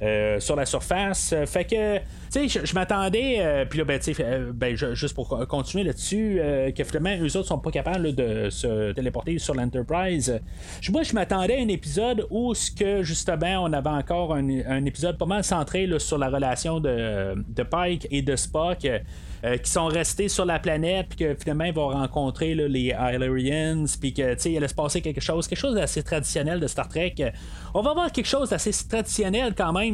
Euh, 0.02 0.40
sur 0.40 0.56
la 0.56 0.66
surface. 0.66 1.34
Fait 1.46 1.64
que, 1.64 1.98
tu 2.32 2.50
sais, 2.50 2.66
je, 2.66 2.74
m'attendais, 2.76 3.66
puis 3.70 3.80
là, 3.80 3.86
ben, 3.86 4.00
tu 4.00 4.14
sais, 4.14 4.40
ben, 4.54 4.76
juste 4.76 5.16
pour 5.16 5.48
continuer 5.48 5.84
là-dessus, 5.84 6.42
que 6.76 6.84
finalement, 6.84 7.16
eux 7.24 7.38
autres 7.38 7.48
sont 7.48 7.60
pas 7.60 7.72
capables 7.72 8.14
de 8.14 8.50
se 8.50 8.92
téléporter 8.92 9.38
sur 9.40 9.56
l'Enterprise. 9.56 10.40
Moi, 10.90 11.04
je 11.04 11.14
m'attendais 11.14 11.58
à 11.58 11.62
un 11.62 11.68
épisode 11.68 12.28
où, 12.30 12.54
ce 12.54 12.72
que 12.72 13.04
justement, 13.04 13.64
on 13.64 13.74
avait 13.74 13.90
encore 13.90 14.34
un, 14.34 14.86
épisode 14.86 15.18
pas 15.18 15.26
mal 15.26 15.44
centré 15.44 15.90
sur 16.00 16.18
la 16.18 16.30
relation 16.30 16.80
de, 16.80 17.64
Pike 17.64 18.08
et 18.12 18.22
de 18.22 18.36
Spock. 18.36 18.88
Euh, 19.46 19.58
qui 19.58 19.70
sont 19.70 19.86
restés 19.86 20.28
sur 20.28 20.44
la 20.44 20.58
planète, 20.58 21.08
puis 21.10 21.18
que 21.20 21.36
finalement 21.36 21.66
ils 21.66 21.74
vont 21.74 21.90
rencontrer 21.90 22.56
les 22.56 22.96
Illyrians, 23.14 23.86
puis 24.00 24.12
que 24.12 24.34
tu 24.34 24.40
sais, 24.40 24.52
il 24.52 24.58
allait 24.58 24.68
se 24.68 24.74
passer 24.74 25.02
quelque 25.02 25.22
chose, 25.22 25.48
quelque 25.48 25.60
chose 25.60 25.76
d'assez 25.76 26.02
traditionnel 26.02 26.60
de 26.60 26.66
Star 26.66 26.88
Trek. 26.88 27.14
On 27.76 27.82
va 27.82 27.92
avoir 27.92 28.12
quelque 28.12 28.26
chose 28.26 28.50
d'assez 28.50 28.72
traditionnel 28.88 29.54
quand 29.56 29.72
même 29.72 29.85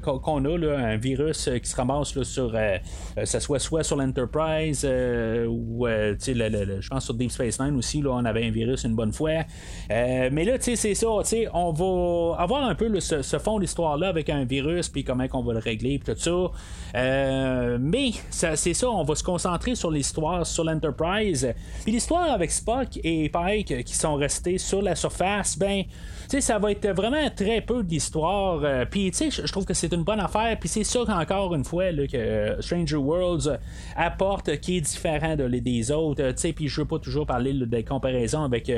qu'on 0.00 0.44
a 0.44 0.58
là, 0.58 0.78
un 0.78 0.96
virus 0.96 1.48
euh, 1.48 1.58
qui 1.58 1.68
se 1.68 1.76
ramasse 1.76 2.14
là, 2.14 2.24
sur, 2.24 2.52
euh, 2.54 2.78
ça 3.24 3.40
soit 3.40 3.58
soit 3.58 3.82
sur 3.82 3.96
l'Enterprise 3.96 4.84
ou 4.84 5.86
je 5.86 6.88
pense 6.88 7.04
sur 7.04 7.14
Deep 7.14 7.30
Space 7.30 7.60
Nine 7.60 7.76
aussi, 7.76 8.00
là, 8.00 8.10
on 8.10 8.24
avait 8.24 8.46
un 8.46 8.50
virus 8.50 8.84
une 8.84 8.94
bonne 8.94 9.12
fois. 9.12 9.44
mais 9.88 10.44
là, 10.44 10.56
c'est 10.60 10.76
ça, 10.94 11.06
on 11.52 11.72
va 11.72 12.42
avoir 12.42 12.64
un 12.64 12.74
peu 12.74 13.00
ce, 13.00 13.38
fond 13.38 13.58
d'histoire 13.58 13.96
là 13.96 14.08
avec 14.08 14.28
un 14.30 14.44
virus, 14.44 14.88
puis 14.88 15.04
comment 15.04 15.26
on 15.32 15.42
va 15.42 15.54
le 15.54 15.58
régler, 15.58 15.98
puis 15.98 16.14
tout 16.14 16.20
ça. 16.20 17.78
mais 17.78 18.10
c'est 18.30 18.74
ça 18.74 18.88
on 18.88 19.04
va 19.04 19.14
se 19.14 19.24
concentrer 19.24 19.74
sur 19.74 19.90
l'histoire 19.90 20.46
sur 20.46 20.64
l'Enterprise. 20.64 21.52
Puis 21.82 21.92
l'histoire 21.92 22.30
avec 22.30 22.50
Spock 22.50 22.98
et 23.02 23.28
Pike 23.28 23.84
qui 23.84 23.94
sont 23.94 24.14
restés 24.16 24.58
sur 24.58 24.82
la 24.82 24.94
surface, 24.94 25.58
ben, 25.58 25.84
sais, 26.28 26.40
ça 26.40 26.58
va 26.58 26.70
être 26.72 26.88
vraiment 26.88 27.30
très 27.34 27.60
peu 27.60 27.82
d'histoire. 27.82 28.60
Euh, 28.64 28.84
puis, 28.84 29.10
tu 29.10 29.30
sais, 29.30 29.42
je 29.44 29.50
trouve 29.52 29.64
que 29.64 29.74
c'est 29.74 29.92
une 29.92 30.02
bonne 30.02 30.20
affaire. 30.20 30.56
Puis 30.58 30.68
c'est 30.68 30.84
ça 30.84 31.00
qu'encore 31.06 31.54
une 31.54 31.64
fois 31.64 31.90
que 31.92 32.56
Stranger 32.60 32.96
Worlds 32.96 33.58
apporte 33.96 34.58
qui 34.60 34.78
est 34.78 34.80
différent 34.80 35.36
de, 35.36 35.46
des 35.48 35.90
autres. 35.90 36.32
Puis 36.52 36.68
je 36.68 36.80
veux 36.80 36.86
pas 36.86 36.98
toujours 36.98 37.26
parler 37.26 37.52
des 37.52 37.84
comparaisons 37.84 38.44
avec 38.44 38.70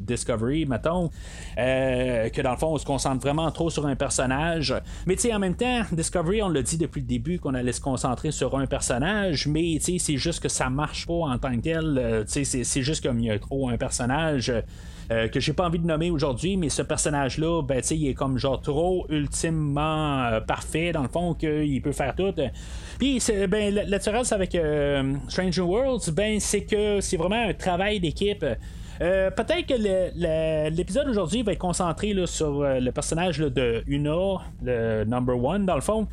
Discovery, 0.00 0.66
mettons. 0.66 1.10
que 1.56 2.42
dans 2.42 2.50
le 2.50 2.56
fond, 2.56 2.74
on 2.74 2.78
se 2.78 2.84
concentre 2.84 3.20
vraiment 3.20 3.50
trop 3.50 3.70
sur 3.70 3.86
un 3.86 3.96
personnage. 3.96 4.74
Mais 5.06 5.16
en 5.32 5.38
même 5.38 5.56
temps, 5.56 5.82
Discovery, 5.92 6.42
on 6.42 6.48
l'a 6.48 6.62
dit 6.62 6.76
depuis 6.76 7.00
le 7.00 7.06
début 7.06 7.38
qu'on 7.38 7.54
allait 7.54 7.72
se 7.72 7.80
concentrer 7.80 8.30
sur 8.30 8.56
un 8.58 8.66
personnage. 8.66 9.46
Mais 9.46 9.78
c'est 9.80 10.16
juste 10.16 10.40
que 10.40 10.48
ça 10.48 10.70
marche 10.70 11.06
pas 11.06 11.14
en 11.14 11.38
tant 11.38 11.56
que 11.56 11.62
tel. 11.62 12.24
c'est 12.26 12.82
juste 12.82 13.02
comme 13.02 13.20
il 13.20 13.26
y 13.26 13.30
a 13.30 13.38
trop 13.38 13.68
un 13.68 13.76
personnage. 13.76 14.52
Euh, 15.10 15.28
que 15.28 15.38
j'ai 15.38 15.52
pas 15.52 15.66
envie 15.66 15.78
de 15.78 15.86
nommer 15.86 16.10
aujourd'hui, 16.10 16.56
mais 16.56 16.68
ce 16.76 16.82
personnage-là, 16.82 17.62
ben, 17.62 17.82
il 17.90 18.08
est 18.08 18.14
comme 18.14 18.38
genre 18.38 18.60
trop 18.60 19.06
ultimement 19.08 20.24
euh, 20.26 20.40
parfait, 20.40 20.92
dans 20.92 21.02
le 21.02 21.08
fond, 21.08 21.34
qu'il 21.34 21.80
peut 21.80 21.92
faire 21.92 22.14
tout. 22.14 22.34
Puis, 22.98 23.22
ben, 23.48 23.74
la 23.74 23.98
avec 24.30 24.54
euh, 24.54 25.14
Stranger 25.28 25.62
Worlds, 25.62 26.10
ben, 26.12 26.38
c'est 26.38 26.64
que 26.64 27.00
c'est 27.00 27.16
vraiment 27.16 27.48
un 27.48 27.54
travail 27.54 28.00
d'équipe. 28.00 28.44
peut-être 28.98 29.66
que 29.66 30.70
l'épisode 30.70 31.08
aujourd'hui 31.08 31.42
va 31.42 31.52
être 31.52 31.58
concentré 31.58 32.14
sur 32.26 32.62
le 32.62 32.90
personnage 32.90 33.38
de 33.38 33.82
Una, 33.86 34.38
le 34.62 35.04
number 35.04 35.42
one, 35.42 35.66
dans 35.66 35.76
le 35.76 35.80
fond. 35.80 36.06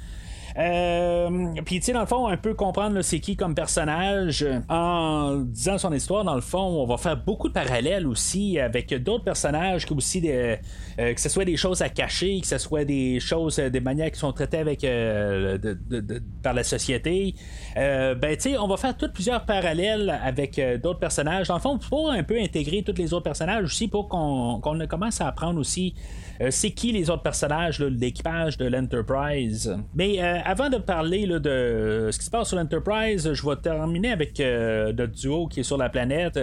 Euh, 0.57 1.53
puis, 1.65 1.79
tu 1.79 1.85
sais, 1.85 1.93
dans 1.93 2.01
le 2.01 2.05
fond, 2.05 2.27
un 2.27 2.37
peu 2.37 2.53
comprendre 2.53 3.01
c'est 3.01 3.19
qui 3.19 3.35
comme 3.35 3.55
personnage 3.55 4.45
en 4.69 5.37
disant 5.37 5.77
son 5.77 5.93
histoire. 5.93 6.23
Dans 6.23 6.35
le 6.35 6.41
fond, 6.41 6.59
on 6.59 6.85
va 6.85 6.97
faire 6.97 7.17
beaucoup 7.17 7.47
de 7.47 7.53
parallèles 7.53 8.07
aussi 8.07 8.59
avec 8.59 8.93
d'autres 9.03 9.23
personnages, 9.23 9.85
que 9.85 9.93
aussi 9.93 10.21
euh, 10.25 10.55
que 10.97 11.19
ce 11.19 11.29
soit 11.29 11.45
des 11.45 11.57
choses 11.57 11.81
à 11.81 11.89
cacher, 11.89 12.39
que 12.41 12.47
ce 12.47 12.57
soit 12.57 12.85
des 12.85 13.19
choses, 13.19 13.57
des 13.57 13.79
manières 13.79 14.11
qui 14.11 14.19
sont 14.19 14.33
traitées 14.33 14.57
avec 14.57 14.83
euh, 14.83 15.57
par 16.41 16.53
la 16.53 16.63
société. 16.63 17.35
ben, 17.75 18.17
tu 18.35 18.41
sais, 18.41 18.57
on 18.57 18.67
va 18.67 18.77
faire 18.77 18.95
toutes 18.95 19.13
plusieurs 19.13 19.45
parallèles 19.45 20.19
avec 20.23 20.61
d'autres 20.81 20.99
personnages. 20.99 21.47
Dans 21.47 21.55
le 21.55 21.61
fond, 21.61 21.77
pour 21.77 22.11
un 22.11 22.23
peu 22.23 22.39
intégrer 22.39 22.83
tous 22.83 22.95
les 22.97 23.13
autres 23.13 23.23
personnages 23.23 23.65
aussi, 23.65 23.87
pour 23.87 24.07
qu'on 24.07 24.61
commence 24.87 25.21
à 25.21 25.27
apprendre 25.27 25.59
aussi 25.59 25.93
euh, 26.41 26.47
c'est 26.49 26.71
qui 26.71 26.91
les 26.91 27.09
autres 27.09 27.21
personnages, 27.21 27.79
l'équipage 27.79 28.57
de 28.57 28.65
l'Enterprise. 28.65 29.75
Mais 29.93 30.21
euh, 30.21 30.39
avant 30.45 30.69
de 30.69 30.77
parler 30.77 31.27
de 31.27 32.09
ce 32.11 32.17
qui 32.17 32.25
se 32.25 32.29
passe 32.29 32.49
sur 32.49 32.57
l'Enterprise, 32.57 33.33
je 33.33 33.47
vais 33.47 33.55
terminer 33.55 34.11
avec 34.11 34.39
euh, 34.39 34.91
notre 34.93 35.13
duo 35.13 35.47
qui 35.47 35.61
est 35.61 35.63
sur 35.63 35.77
la 35.77 35.89
planète. 35.89 36.39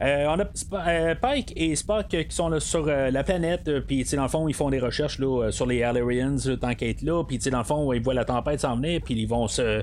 on 0.00 0.38
a 0.38 1.14
Pike 1.14 1.52
et 1.56 1.74
Spock 1.76 2.08
qui 2.08 2.26
sont 2.30 2.58
sur 2.60 2.86
la 2.86 3.24
planète, 3.24 3.70
puis 3.86 4.04
dans 4.14 4.22
le 4.22 4.28
fond, 4.28 4.48
ils 4.48 4.54
font 4.54 4.70
des 4.70 4.80
recherches 4.80 5.18
sur 5.50 5.66
les 5.66 5.82
Alerians, 5.82 6.36
tant 6.60 6.74
qu'à 6.74 6.86
être 6.86 7.02
là, 7.02 7.24
puis 7.24 7.38
dans 7.38 7.58
le 7.58 7.64
fond, 7.64 7.92
ils 7.92 8.02
voient 8.02 8.14
la 8.14 8.24
tempête 8.24 8.60
s'en 8.60 8.76
venir, 8.76 9.00
puis 9.04 9.14
ils 9.14 9.28
vont 9.28 9.48
se, 9.48 9.82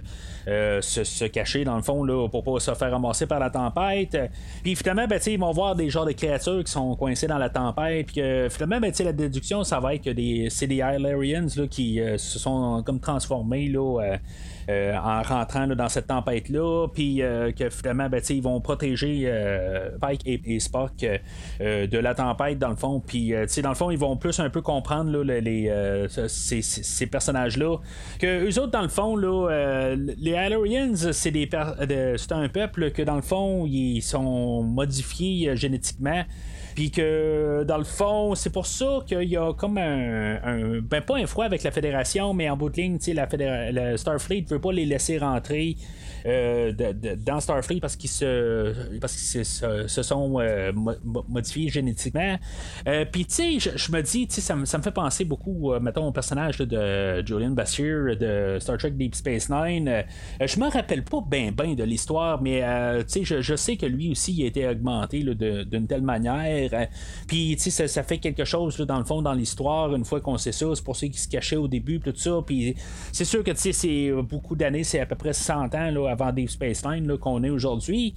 cacher 1.28 1.64
dans 1.64 1.76
le 1.76 1.84
fond 1.84 2.04
là, 2.04 2.28
pour 2.28 2.44
pas 2.44 2.60
se 2.60 2.74
faire 2.74 2.92
ramasser 2.92 3.26
par 3.26 3.40
la 3.40 3.50
tempête. 3.50 4.18
Puis 4.64 4.76
finalement, 4.76 5.08
ben, 5.08 5.20
ils 5.26 5.40
vont 5.40 5.52
voir 5.52 5.76
des 5.76 5.90
genres 5.90 6.06
de 6.06 6.12
créatures 6.12 6.64
qui 6.64 6.72
sont 6.72 6.96
coincées 6.96 7.28
dans 7.28 7.38
la 7.38 7.50
tempête, 7.50 8.08
puis 8.08 8.22
finalement, 8.50 8.80
ben, 8.80 8.92
la 9.00 9.14
déduction 9.14 9.64
ça 9.64 9.80
va 9.80 9.96
être 9.96 10.04
que 10.04 10.50
c'est 10.50 10.68
des 10.68 10.76
Hilarians 10.76 11.48
qui 11.70 12.00
euh, 12.00 12.18
se 12.18 12.40
sont 12.40 12.84
comme 12.86 13.00
transformés 13.00 13.49
là, 13.56 14.02
euh, 14.02 14.18
euh, 14.70 14.96
en 14.98 15.22
rentrant 15.22 15.68
dans 15.68 15.90
cette 15.90 16.08
tempête-là, 16.08 16.88
puis 16.94 17.22
que 17.58 17.70
finalement, 17.70 18.10
ben, 18.10 18.22
ils 18.30 18.42
vont 18.42 18.62
protéger 18.62 19.32
Pike 20.02 20.22
et, 20.26 20.60
Spock 20.60 20.94
de 21.00 21.98
la 21.98 22.14
tempête, 22.14 22.60
dans 22.60 22.70
le 22.70 22.76
fond. 22.76 23.02
Puis, 23.06 23.34
dans 23.64 23.70
le 23.70 23.76
fond, 23.76 23.90
ils 23.92 23.98
vont 23.98 24.16
plus 24.18 24.40
un 24.40 24.50
peu 24.50 24.62
comprendre 24.62 25.24
les, 25.24 26.08
ces, 26.28 27.08
personnages-là. 27.08 27.78
Que 28.20 28.46
eux 28.46 28.60
autres, 28.60 28.72
dans 28.72 28.82
le 28.82 28.90
fond, 28.90 29.16
là, 29.16 29.96
les 29.96 30.32
Hilarians, 30.32 30.94
c'est, 31.12 31.32
des 31.32 31.50
c'est 32.18 32.32
un 32.32 32.50
peuple 32.50 32.92
que, 32.92 33.02
dans 33.02 33.16
le 33.16 33.22
fond, 33.22 33.66
ils 33.66 34.02
sont 34.02 34.62
modifiés 34.62 35.56
génétiquement. 35.56 36.24
Puis 36.76 36.92
que 36.92 37.64
dans 37.68 37.78
le 37.78 37.84
fond, 37.84 38.36
c'est 38.36 38.52
pour 38.52 38.66
ça 38.66 39.00
qu'il 39.08 39.24
y 39.24 39.38
a 39.38 39.54
comme 39.54 39.78
un, 39.78 40.80
Ben, 40.82 41.02
pas 41.02 41.18
un 41.18 41.28
froid 41.28 41.46
avec 41.46 41.64
la 41.64 41.72
Fédération, 41.72 42.34
mais 42.34 42.50
en 42.50 42.58
bout 42.58 42.70
de 42.70 42.78
ligne, 42.78 43.00
la, 43.14 43.28
Fédération, 43.28 43.98
Starfleet 43.98 44.42
ne 44.44 44.56
veut 44.56 44.62
pas 44.62 44.72
les 44.72 44.86
laisser 44.86 45.18
rentrer 45.18 45.76
euh, 46.26 46.74
dans 47.18 47.40
Starfleet 47.40 47.80
parce 47.80 47.96
qu'ils 47.96 48.10
se, 48.10 48.98
parce 49.00 49.16
qu'ils 49.16 49.46
se, 49.46 50.04
sont 50.04 50.40
euh, 50.40 50.72
modifiés 51.28 51.70
génétiquement. 51.70 52.38
Euh, 52.88 53.06
puis, 53.10 53.26
tu 53.26 53.60
sais, 53.60 53.72
je, 53.76 53.92
me 53.92 54.02
dis, 54.02 54.28
ça, 54.30 54.56
me 54.56 54.66
fait 54.66 54.92
penser 54.92 55.26
beaucoup, 55.26 55.74
mettons, 55.80 56.08
au 56.08 56.12
personnage 56.12 56.58
de 56.58 57.26
Julian 57.26 57.52
Bashir 57.52 58.18
de 58.18 58.58
Star 58.60 58.78
Trek 58.78 58.92
Deep 58.92 59.16
Space 59.16 59.50
Nine. 59.50 60.04
je 60.42 60.60
me 60.60 60.70
rappelle 60.70 61.04
pas 61.04 61.20
bien 61.26 61.52
ben 61.52 61.76
de 61.76 61.84
l'histoire, 61.84 62.42
mais 62.42 62.64
tu 63.06 63.26
sais, 63.26 63.42
je, 63.42 63.56
sais 63.56 63.78
que 63.78 63.86
lui 63.86 64.12
aussi, 64.12 64.34
il 64.34 64.44
a 64.44 64.48
été 64.48 64.68
augmenté 64.68 65.24
d'une 65.24 65.88
telle 65.88 66.02
manière. 66.02 66.59
Puis, 67.28 67.56
tu 67.58 67.72
sais, 67.72 67.88
ça, 67.88 68.04
fait 68.04 68.18
quelque 68.18 68.46
chose, 68.46 68.78
dans 68.78 68.98
le 68.98 69.06
fond, 69.06 69.22
dans 69.22 69.34
l'histoire, 69.34 69.94
une 69.96 70.06
fois 70.06 70.22
qu'on 70.22 70.38
sait 70.38 70.52
ça. 70.52 70.68
C'est 70.74 70.84
pour 70.84 70.96
ça 70.96 71.08
qu'il 71.08 71.18
se 71.18 71.28
cachait 71.28 71.56
au 71.56 71.68
début, 71.68 72.00
tout 72.00 72.14
ça. 72.16 72.40
Puis, 72.46 72.76
c'est 73.12 73.26
sûr 73.26 73.44
que, 73.44 73.52
tu 73.52 73.58
sais, 73.58 73.72
c'est 73.72 74.12
beaucoup 74.24 74.56
d'années, 74.56 74.84
c'est 74.84 75.00
à 75.00 75.06
peu 75.06 75.16
près 75.16 75.34
100 75.34 75.76
ans, 75.76 76.06
avant 76.06 76.32
Deep 76.32 76.50
Space 76.50 76.86
Nine 76.86 77.18
qu'on 77.18 77.44
est 77.44 77.50
aujourd'hui. 77.50 78.14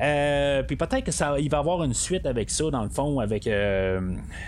Euh, 0.00 0.62
puis 0.62 0.76
peut-être 0.76 1.04
que 1.04 1.12
ça, 1.12 1.36
il 1.38 1.50
va 1.50 1.58
y 1.58 1.60
avoir 1.60 1.82
une 1.84 1.94
suite 1.94 2.26
avec 2.26 2.50
ça, 2.50 2.70
dans 2.70 2.82
le 2.82 2.88
fond, 2.88 3.20
avec 3.20 3.46
euh, 3.46 4.00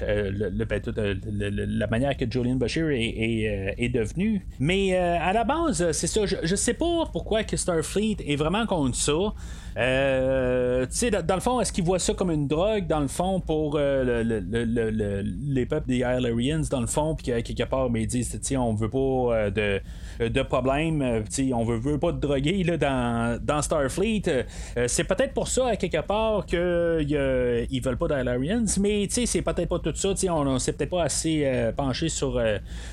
euh, 0.02 0.50
ben, 0.50 0.82
la 1.32 1.86
manière 1.86 2.16
que 2.16 2.30
Julian 2.30 2.56
Bashir 2.56 2.88
est, 2.90 3.88
devenu. 3.88 4.46
Mais 4.58 4.96
à 4.96 5.32
la 5.32 5.44
base, 5.44 5.92
c'est 5.92 6.06
ça. 6.06 6.26
Je, 6.26 6.36
je 6.42 6.56
sais 6.56 6.74
pas 6.74 7.06
pourquoi 7.12 7.44
que 7.44 7.56
Starfleet 7.56 8.16
est 8.26 8.36
vraiment 8.36 8.66
contre 8.66 8.96
ça. 8.96 9.32
Euh, 9.78 10.86
dans, 11.24 11.34
le 11.36 11.40
fond, 11.40 11.60
est-ce 11.60 11.72
qu'ils 11.72 11.84
voient 11.84 12.00
ça 12.00 12.12
comme 12.12 12.30
une 12.30 12.48
drogue, 12.48 12.86
dans 12.88 12.98
le 12.98 13.06
fond, 13.06 13.40
pour 13.40 13.76
euh, 13.78 14.24
les 14.24 15.66
peuples 15.66 15.86
des 15.86 15.98
Ilarians, 15.98 16.62
dans 16.68 16.80
le 16.80 16.88
fond, 16.88 17.14
puis 17.14 17.26
quelque 17.42 17.62
part, 17.64 17.88
ben, 17.88 18.02
ils 18.02 18.08
disent, 18.08 18.40
on 18.56 18.74
veut 18.74 18.90
pas 18.90 18.98
euh, 18.98 19.50
de 19.50 19.80
de 20.18 20.42
problème. 20.42 21.00
on 21.54 21.64
veut, 21.64 21.76
veut 21.76 21.98
pas 21.98 22.10
de 22.10 22.18
droguer 22.18 22.64
là, 22.64 22.76
dans, 22.76 23.38
dans 23.40 23.62
Starfleet. 23.62 24.46
c'est 24.88 25.04
peut-être 25.04 25.32
pour 25.32 25.46
ça, 25.46 25.68
à 25.68 25.76
quelque 25.76 26.00
part, 26.00 26.44
qu'ils 26.44 27.68
ils 27.70 27.80
veulent 27.80 27.96
pas 27.96 28.08
d'Ilarians, 28.08 28.64
mais 28.80 29.06
c'est 29.08 29.42
peut-être 29.42 29.68
pas 29.68 29.78
tout 29.78 29.94
ça. 29.94 30.08
On 30.32 30.58
s'est 30.58 30.72
peut-être 30.72 30.90
pas 30.90 31.04
assez 31.04 31.70
penché 31.76 32.08
sur 32.08 32.42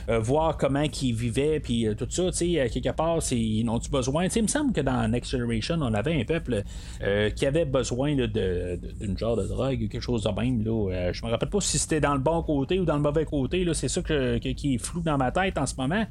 voir 0.07 0.55
comment 0.57 0.83
ils 1.01 1.15
vivaient, 1.15 1.59
puis 1.59 1.87
tout 1.97 2.05
ça. 2.11 2.25
À 2.27 2.69
quelque 2.69 2.91
part, 2.91 3.17
ils 3.31 3.67
ont-tu 3.67 3.89
besoin? 3.89 4.27
il 4.27 4.43
me 4.43 4.47
semble 4.47 4.71
que 4.71 4.81
dans 4.81 5.07
Next 5.07 5.31
Generation, 5.31 5.79
on 5.81 5.95
avait 5.95 6.13
un 6.13 6.25
peuple 6.25 6.63
euh, 7.01 7.29
qui 7.29 7.45
avait 7.45 7.65
besoin 7.65 8.15
d'une 8.15 9.17
genre 9.17 9.35
de 9.35 9.43
drogue 9.43 9.81
ou 9.83 9.87
quelque 9.87 10.01
chose 10.01 10.23
de 10.23 10.29
même. 10.29 10.63
Là. 10.63 10.91
Euh, 10.91 11.13
je 11.13 11.25
me 11.25 11.31
rappelle 11.31 11.49
pas 11.49 11.59
si 11.59 11.77
c'était 11.77 11.99
dans 11.99 12.13
le 12.13 12.19
bon 12.19 12.41
côté 12.41 12.79
ou 12.79 12.85
dans 12.85 12.95
le 12.95 13.01
mauvais 13.01 13.25
côté. 13.25 13.65
C'est 13.73 13.89
ça 13.89 14.01
que, 14.01 14.37
qui 14.37 14.75
est 14.75 14.77
flou 14.77 15.01
dans 15.01 15.17
ma 15.17 15.31
tête 15.31 15.57
en 15.57 15.65
ce 15.65 15.75
moment. 15.77 16.05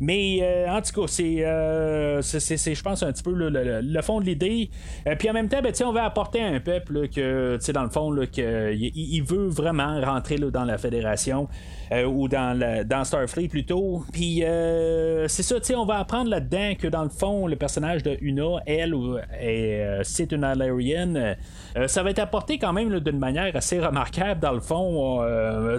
Mais 0.00 0.38
euh, 0.42 0.70
en 0.70 0.80
tout 0.80 1.02
cas, 1.02 1.06
c'est, 1.06 1.36
je 1.36 2.82
pense, 2.82 3.02
un 3.02 3.12
petit 3.12 3.22
peu 3.22 3.32
le, 3.32 4.02
fond 4.02 4.20
de 4.20 4.26
l'idée. 4.26 4.70
puis 5.18 5.30
en 5.30 5.32
même 5.32 5.48
temps, 5.48 5.60
ben, 5.62 5.72
on 5.84 5.92
veut 5.92 6.00
apporter 6.00 6.40
à 6.42 6.46
un 6.46 6.60
peuple 6.60 7.08
que, 7.08 7.58
dans 7.72 7.84
le 7.84 7.90
fond, 7.90 8.14
qu'il 8.30 8.90
il 8.94 9.22
veut 9.22 9.48
vraiment 9.48 10.00
rentrer 10.00 10.36
dans 10.36 10.64
la 10.64 10.78
fédération. 10.78 11.48
Euh, 11.92 12.06
ou 12.06 12.26
dans, 12.26 12.58
dans 12.86 13.04
Starfleet 13.04 13.48
plutôt. 13.48 14.02
Puis 14.12 14.44
euh, 14.44 15.28
c'est 15.28 15.42
ça, 15.42 15.56
on 15.76 15.84
va 15.84 15.98
apprendre 15.98 16.30
là-dedans 16.30 16.72
que 16.78 16.88
dans 16.88 17.02
le 17.02 17.10
fond, 17.10 17.46
le 17.46 17.56
personnage 17.56 18.02
de 18.02 18.16
Una, 18.22 18.60
elle, 18.64 18.94
euh, 18.94 20.01
c'est 20.02 20.32
une 20.32 20.44
Alarienne. 20.44 21.36
ça 21.86 22.02
va 22.02 22.10
être 22.10 22.18
apporté 22.18 22.58
quand 22.58 22.72
même 22.72 23.00
d'une 23.00 23.18
manière 23.18 23.54
assez 23.54 23.80
remarquable 23.80 24.40
dans 24.40 24.52
le 24.52 24.60
fond. 24.60 25.20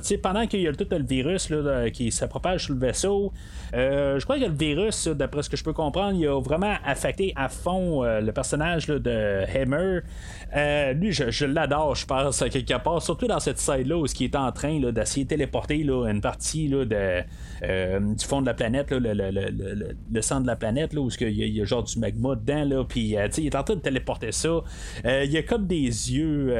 sais, 0.01 0.17
pendant 0.17 0.47
qu'il 0.47 0.61
y 0.61 0.67
a 0.67 0.73
tout 0.73 0.87
le 0.89 1.03
virus 1.03 1.49
là, 1.49 1.89
qui 1.89 2.11
se 2.11 2.25
propage 2.25 2.65
sur 2.65 2.73
le 2.73 2.79
vaisseau, 2.79 3.31
je 3.73 4.23
crois 4.23 4.39
que 4.39 4.45
le 4.45 4.51
virus, 4.51 5.07
d'après 5.07 5.43
ce 5.43 5.49
que 5.49 5.57
je 5.57 5.63
peux 5.63 5.73
comprendre, 5.73 6.17
il 6.17 6.27
a 6.27 6.39
vraiment 6.39 6.75
affecté 6.85 7.33
à 7.35 7.49
fond 7.49 8.03
le 8.03 8.31
personnage 8.31 8.87
de 8.87 9.43
Hammer. 9.55 10.01
lui, 10.95 11.11
je, 11.11 11.45
l'adore, 11.45 11.95
je 11.95 12.05
pense, 12.05 12.43
quelque 12.51 12.77
part, 12.81 13.01
surtout 13.01 13.27
dans 13.27 13.39
cette 13.39 13.59
scène-là 13.59 13.97
où 13.97 14.05
il 14.05 14.23
est 14.23 14.35
en 14.35 14.51
train 14.51 14.79
d'essayer 14.91 15.25
de 15.25 15.29
téléporter 15.29 15.75
une 15.75 16.21
partie 16.21 16.71
euh, 17.63 17.99
du 17.99 18.25
fond 18.25 18.41
de 18.41 18.45
la 18.45 18.53
planète, 18.53 18.87
le, 18.91 20.21
centre 20.21 20.41
de 20.41 20.47
la 20.47 20.55
planète, 20.55 20.93
où 20.95 21.09
il 21.21 21.29
y, 21.29 21.61
a, 21.61 21.65
genre 21.65 21.83
du 21.83 21.99
magma 21.99 22.35
dedans, 22.35 22.65
là, 22.65 22.83
puis 22.83 23.17
euh, 23.17 23.27
il 23.37 23.47
est 23.47 23.55
en 23.55 23.63
train 23.63 23.75
de 23.75 23.81
téléporter 24.03 24.31
ça. 24.31 24.61
Euh, 25.05 25.23
il 25.25 25.31
y 25.31 25.37
a 25.37 25.43
comme 25.43 25.65
des 25.65 25.85
yeux. 25.85 26.53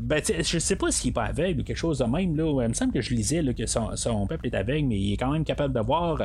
ben, 0.00 0.22
je 0.26 0.58
sais 0.58 0.76
pas 0.76 0.90
s'il 0.90 1.10
est 1.10 1.12
pas 1.12 1.24
aveugle 1.24 1.60
ou 1.60 1.64
quelque 1.64 1.76
chose 1.76 1.98
de 1.98 2.04
même. 2.04 2.36
Là. 2.36 2.62
Il 2.62 2.68
me 2.68 2.74
semble 2.74 2.92
que 2.92 3.00
je 3.00 3.14
lisais 3.14 3.42
que 3.54 3.66
son, 3.66 4.26
peuple 4.26 4.46
est 4.46 4.54
aveugle, 4.54 4.86
mais 4.86 4.98
il 4.98 5.12
est 5.12 5.16
quand 5.16 5.30
même 5.30 5.44
capable 5.44 5.74
de 5.74 5.80
voir. 5.80 6.22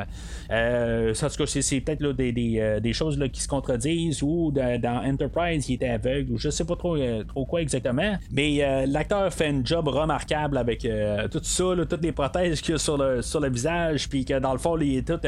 Euh, 0.50 1.14
en 1.14 1.28
tout 1.28 1.36
cas, 1.36 1.46
c'est, 1.46 1.80
peut-être 1.80 2.02
des, 2.12 2.32
des, 2.80 2.92
choses 2.92 3.18
là, 3.18 3.28
qui 3.28 3.40
se 3.40 3.48
contredisent 3.48 4.22
ou 4.22 4.52
dans 4.52 5.02
Enterprise, 5.04 5.68
il 5.68 5.74
était 5.74 5.88
aveugle 5.88 6.32
ou 6.32 6.38
je 6.38 6.50
sais 6.50 6.64
pas 6.64 6.76
trop, 6.76 6.96
trop 7.26 7.44
quoi 7.44 7.60
exactement. 7.62 8.16
Mais 8.30 8.86
l'acteur 8.86 9.32
fait 9.32 9.48
un 9.48 9.64
job 9.64 9.88
remarquable 9.88 10.58
avec 10.58 10.86
tout 11.30 11.40
ça, 11.42 11.64
toutes 11.88 12.02
les 12.02 12.12
prothèses 12.12 12.60
qu'il 12.60 12.74
a 12.74 12.78
sur 12.78 12.96
le, 12.96 13.22
sur 13.22 13.40
le 13.40 13.50
visage, 13.50 14.08
puis 14.08 14.24
que 14.24 14.38
dans 14.38 14.52
le 14.52 14.58
fond, 14.58 14.78
il 14.78 14.98
est 14.98 15.06
tout 15.06 15.20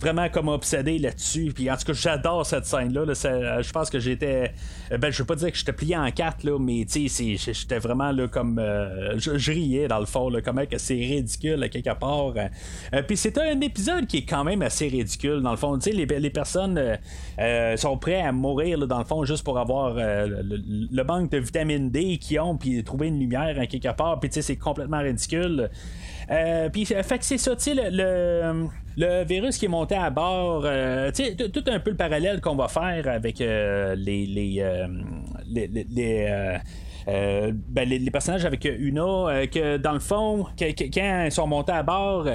vraiment 0.00 0.28
comme 0.28 0.48
obsédé 0.48 0.98
là-dessus. 0.98 1.52
Puis 1.54 1.70
en 1.70 1.76
tout 1.76 1.86
cas, 1.86 1.92
j'adore 1.92 2.46
cette 2.46 2.66
scène-là. 2.66 3.04
je 3.62 3.72
pense 3.72 3.90
que 3.90 3.98
j'étais. 3.98 4.45
Ben, 4.90 5.10
je 5.10 5.18
veux 5.18 5.24
pas 5.24 5.34
dire 5.34 5.50
que 5.50 5.58
j'étais 5.58 5.72
plié 5.72 5.96
en 5.96 6.10
quatre, 6.10 6.44
là, 6.44 6.58
mais 6.58 6.86
j'étais 6.88 7.78
vraiment 7.78 8.12
là, 8.12 8.28
comme. 8.28 8.58
Euh, 8.58 9.18
je, 9.18 9.50
riais 9.50 9.88
dans 9.88 9.98
le 9.98 10.06
fond, 10.06 10.28
là, 10.28 10.40
comment 10.40 10.64
que 10.66 10.78
c'est 10.78 10.94
ridicule 10.94 11.68
quelque 11.70 11.94
part. 11.98 12.34
Euh, 12.36 13.02
puis 13.02 13.16
c'est 13.16 13.36
un 13.38 13.60
épisode 13.60 14.06
qui 14.06 14.18
est 14.18 14.24
quand 14.24 14.44
même 14.44 14.62
assez 14.62 14.88
ridicule, 14.88 15.40
dans 15.42 15.50
le 15.50 15.56
fond. 15.56 15.78
Les, 15.86 16.06
les 16.06 16.30
personnes 16.30 16.98
euh, 17.38 17.76
sont 17.76 17.96
prêtes 17.98 18.24
à 18.24 18.32
mourir, 18.32 18.86
dans 18.86 18.98
le 18.98 19.04
fond, 19.04 19.24
juste 19.24 19.44
pour 19.44 19.58
avoir 19.58 19.94
le, 19.94 21.02
manque 21.02 21.30
de 21.30 21.38
vitamine 21.38 21.90
D 21.90 22.18
qu'ils 22.18 22.40
ont, 22.40 22.56
puis 22.56 22.82
trouver 22.82 23.08
une 23.08 23.18
lumière 23.18 23.58
à 23.58 23.66
quelque 23.66 23.94
part. 23.94 24.20
Puis 24.20 24.30
c'est 24.32 24.56
complètement 24.56 25.00
ridicule. 25.00 25.70
Puis, 26.72 26.84
fait 26.84 27.18
que 27.18 27.24
c'est 27.24 27.38
ça, 27.38 27.54
tu 27.56 27.62
sais, 27.62 27.74
le, 27.74 28.68
le 28.96 29.24
virus 29.24 29.58
qui 29.58 29.66
est 29.66 29.68
monté 29.68 29.94
à 29.94 30.10
bord, 30.10 30.62
euh, 30.64 31.10
tout 31.12 31.64
un 31.66 31.80
peu 31.80 31.90
le 31.90 31.96
parallèle 31.96 32.40
qu'on 32.40 32.56
va 32.56 32.68
faire 32.68 33.06
avec 33.08 33.40
euh, 33.40 33.94
les, 33.94 34.26
les, 34.26 34.62
euh, 37.08 37.52
ben, 37.54 37.88
les, 37.88 38.10
personnages 38.10 38.44
avec 38.44 38.64
Una, 38.64 39.46
que 39.46 39.76
dans 39.76 39.92
le 39.92 40.00
fond, 40.00 40.46
quand 40.58 40.66
ils 40.66 41.32
sont 41.32 41.46
montés 41.46 41.72
à 41.72 41.82
bord, 41.82 42.26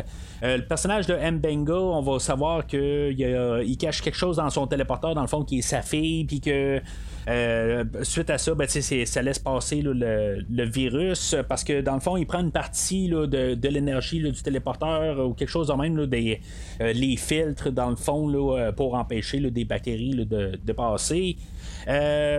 le 0.42 0.62
personnage 0.62 1.08
de 1.08 1.16
Mbenga, 1.16 1.74
on 1.74 2.02
va 2.02 2.20
savoir 2.20 2.66
qu'il 2.66 3.16
il 3.20 3.78
cache 3.78 4.02
quelque 4.02 4.18
chose 4.18 4.38
dans 4.38 4.50
son 4.50 4.68
téléporteur, 4.68 5.14
dans 5.14 5.22
le 5.22 5.28
fond, 5.28 5.44
qui 5.44 5.60
est 5.60 5.62
sa 5.62 5.82
fille, 5.82 6.26
puis 6.26 6.42
que 6.42 6.82
euh, 7.28 7.84
suite 8.02 8.30
à 8.30 8.38
ça, 8.38 8.56
ben, 8.56 8.68
ça 8.68 9.22
laisse 9.22 9.40
passer 9.40 9.82
le, 9.82 10.64
virus 10.66 11.36
parce 11.48 11.64
que 11.64 11.82
dans 11.82 11.96
le 11.96 12.00
fond, 12.00 12.18
il 12.18 12.26
prend 12.26 12.40
une 12.40 12.52
partie 12.52 13.10
de, 13.10 13.68
l'énergie 13.68 14.20
du 14.20 14.42
téléporteur 14.42 15.26
ou 15.26 15.34
quelque 15.34 15.50
chose 15.50 15.68
de 15.68 15.74
même, 15.74 16.06
des, 16.08 16.40
euh, 16.82 16.94
les 16.94 17.18
filtres 17.18 17.72
dans 17.72 17.90
le 17.90 17.96
fond 17.96 18.30
euh, 18.34 18.72
pour 18.72 18.96
empêcher 18.96 19.40
des 19.40 19.66
bactéries 19.66 20.26
de, 20.26 20.74
passer. 20.74 21.38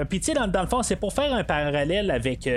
Puis, 0.08 0.20
tu 0.20 0.26
sais, 0.26 0.34
dans, 0.34 0.62
le 0.62 0.68
fond, 0.68 0.82
c'est 0.82 0.96
pour 0.96 1.12
faire 1.12 1.32
un 1.34 1.44
parallèle 1.44 2.10
avec 2.10 2.48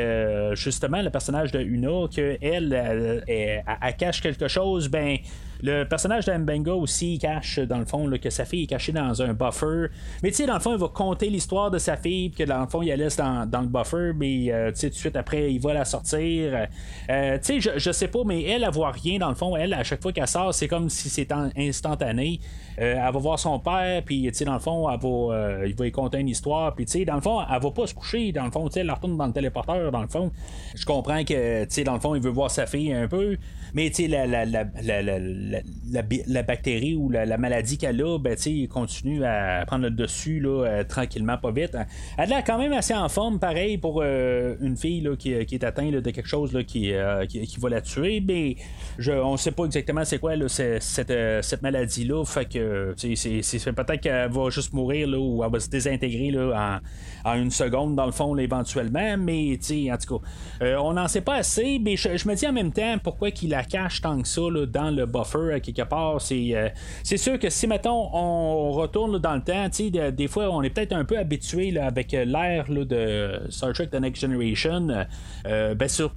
justement 0.54 1.02
le 1.02 1.10
personnage 1.10 1.52
de 1.52 1.60
Una, 1.60 2.08
qu'elle, 2.14 2.38
elle, 2.42 3.24
elle, 3.28 3.96
cache 3.98 4.22
quelque 4.22 4.48
chose, 4.48 4.90
ben, 4.90 5.18
le 5.62 5.84
personnage 5.84 6.26
d'Ambenga 6.26 6.74
aussi 6.74 7.18
cache, 7.18 7.60
dans 7.60 7.80
le 7.80 7.86
fond, 7.86 8.10
que 8.22 8.30
sa 8.30 8.46
fille 8.46 8.64
est 8.64 8.68
cachée 8.68 8.92
dans 8.92 9.22
un 9.22 9.34
buffer. 9.34 9.88
Mais 10.24 10.30
tu 10.30 10.38
sais, 10.38 10.46
dans 10.46 10.56
le 10.56 10.60
fond, 10.60 10.74
il 10.74 10.80
va 10.80 10.88
conter 10.88 11.30
l'histoire 11.30 11.72
de 11.72 11.78
sa 11.78 11.98
fille, 11.98 12.32
que 12.32 12.44
dans 12.44 12.62
le 12.62 12.68
fond, 12.68 12.82
il 12.82 12.90
la 12.90 12.96
laisse 12.96 13.18
dans, 13.18 13.48
le 13.52 13.68
buffer, 13.68 14.12
mais 14.16 14.52
euh, 14.52 14.72
tu 14.72 14.80
sais, 14.80 14.90
tout 14.90 14.96
de 14.96 15.00
suite 15.00 15.16
après, 15.16 15.54
il 15.54 15.60
va 15.60 15.74
la 15.74 15.86
sortir. 15.86 16.68
Euh, 17.10 17.38
tu 17.44 17.62
sais, 17.62 17.80
je, 17.80 17.92
sais 17.92 18.08
pas, 18.08 18.24
mais 18.26 18.44
elle, 18.44 18.64
elle 18.64 18.72
voit 18.72 18.92
rien, 18.92 19.20
dans 19.20 19.30
le 19.30 19.36
fond. 19.36 19.56
Elle, 19.56 19.74
à 19.74 19.84
chaque 19.84 20.02
fois 20.02 20.12
qu'elle 20.12 20.28
sort, 20.28 20.54
c'est 20.54 20.68
comme 20.68 20.90
si 20.90 21.10
c'était 21.10 21.36
instantané. 21.58 22.40
Euh, 22.80 22.96
elle 22.96 23.14
va 23.14 23.20
voir 23.20 23.40
son 23.40 23.60
père, 23.60 24.04
puis 24.04 24.24
tu 24.24 24.34
sais, 24.34 24.46
dans 24.46 24.54
le 24.54 24.60
fond, 24.60 24.90
elle 24.90 25.00
va, 25.00 25.66
il 25.66 25.76
va 25.76 25.86
lui 25.86 25.92
conter 25.92 26.20
une 26.20 26.30
histoire, 26.30 26.76
puis 26.76 26.86
tu 26.86 26.92
sais, 26.92 27.06
dans 27.06 27.16
le 27.16 27.22
fond, 27.22 27.40
elle 27.42 27.62
va 27.62 27.72
pas 27.72 27.88
se 27.88 27.94
coucher, 27.94 28.32
dans 28.32 28.46
le 28.46 28.52
fond, 28.52 28.68
tu 28.68 28.74
sais, 28.74 28.80
elle 28.82 28.92
retourne 28.92 29.18
dans 29.18 29.28
le 29.28 29.34
téléporteur, 29.34 29.92
dans 29.92 30.02
le 30.02 30.08
fond. 30.08 30.32
Je 30.76 30.86
comprends 30.86 31.24
que, 31.24 31.64
tu 31.64 31.70
sais, 31.70 31.84
dans 31.84 31.94
le 31.94 32.00
fond, 32.00 32.16
il 32.16 32.22
veut 32.22 32.32
voir 32.32 32.52
sa 32.52 32.66
fille 32.66 32.92
un 32.92 33.08
peu, 33.08 33.38
mais 33.74 33.90
tu 33.90 34.04
sais, 34.04 34.08
la, 34.08 34.46
la, 34.46 34.66
bactérie 36.44 36.96
ou 36.96 37.10
la, 37.10 37.38
maladie 37.38 37.78
qu'elle 37.78 38.02
a, 38.02 38.18
ben, 38.18 38.36
tu 38.36 38.68
continue 38.68 39.24
à 39.24 39.64
prendre 39.66 39.84
le 39.84 39.92
dessus 39.92 40.40
là, 40.40 40.66
euh, 40.66 40.84
tranquillement, 40.84 41.38
pas 41.38 41.52
vite. 41.52 41.78
Elle 42.18 42.34
a 42.34 42.42
quand 42.42 42.58
même 42.58 42.74
assez 42.74 42.94
en 42.94 43.10
forme, 43.10 43.40
pareil, 43.40 43.78
pour 43.78 44.02
euh, 44.02 44.56
une 44.62 44.78
fille 44.78 45.02
là, 45.02 45.16
qui, 45.16 45.46
qui, 45.46 45.56
est 45.56 45.64
atteinte 45.64 45.92
de 45.92 46.10
quelque 46.12 46.28
chose 46.28 46.54
là, 46.54 46.64
qui, 46.64 46.94
euh, 46.94 47.26
qui, 47.26 47.60
va 47.60 47.70
la 47.70 47.82
tuer, 47.82 48.22
mais 48.26 48.56
je, 48.98 49.12
on 49.12 49.38
sait 49.38 49.52
pas 49.52 49.66
exactement 49.66 50.04
c'est 50.06 50.20
quoi 50.20 50.34
cette, 50.48 51.14
cette 51.44 51.62
maladie-là. 51.62 52.24
Fait 52.26 52.46
que 52.46 52.94
c'est, 52.98 53.74
peut-être 53.74 54.02
qu'elle 54.02 54.32
va 54.32 54.50
juste 54.50 54.74
mourir 54.74 55.08
ou 55.20 55.44
elle 55.44 55.52
va 55.52 55.60
se 55.60 55.70
désintégrer 55.70 56.34
en, 56.54 56.80
en 57.24 57.34
une 57.36 57.52
seconde, 57.52 57.96
dans 57.96 58.06
le 58.06 58.12
fond, 58.12 58.36
éventuellement, 58.38 59.18
mais 59.18 59.58
en 59.92 59.98
tout 59.98 60.20
cas, 60.20 60.80
on 60.80 60.94
n'en 60.94 61.08
sait 61.08 61.22
pas 61.22 61.36
assez, 61.36 61.80
mais 61.80 61.96
je, 61.96 62.18
je, 62.18 62.28
me 62.28 62.36
dis 62.36 62.48
en 62.48 62.54
même 62.54 62.72
temps 62.72 62.98
pourquoi 63.04 63.32
qu'il 63.32 63.54
a 63.54 63.64
cache 63.64 64.02
tant 64.02 64.22
que 64.22 64.28
ça 64.28 64.42
dans 64.68 64.92
le 64.92 65.06
buffer? 65.06 65.35
À 65.36 65.60
quelque 65.60 65.82
part. 65.84 66.22
C'est, 66.22 66.56
euh, 66.56 66.70
c'est 67.04 67.18
sûr 67.18 67.40
que 67.40 67.50
si, 67.50 67.68
mettons, 67.68 68.10
on 68.14 68.72
retourne 68.72 69.20
dans 69.20 69.36
le 69.36 69.42
temps, 69.42 69.68
des 70.12 70.28
fois, 70.28 70.50
on 70.50 70.62
est 70.62 70.70
peut-être 70.70 70.94
un 70.94 71.06
peu 71.06 71.18
habitué 71.18 71.78
avec 71.78 72.14
euh, 72.14 72.26
l'ère 72.26 72.66
de 72.70 73.40
Star 73.50 73.74
Trek 73.74 73.88
The 73.88 74.00
Next 74.00 74.22
Generation. 74.22 75.06
Euh, 75.48 75.76
ben, 75.76 75.88
sur, 75.88 76.14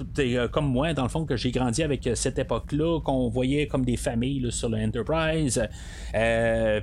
comme 0.52 0.66
moi, 0.66 0.94
dans 0.94 1.02
le 1.02 1.08
fond, 1.08 1.24
que 1.24 1.36
j'ai 1.36 1.50
grandi 1.50 1.82
avec 1.82 2.08
cette 2.14 2.38
époque-là, 2.38 3.00
qu'on 3.00 3.28
voyait 3.28 3.66
comme 3.66 3.84
des 3.84 3.96
familles 3.96 4.50
sur 4.50 4.68
le 4.68 4.78
Enterprise. 4.78 5.62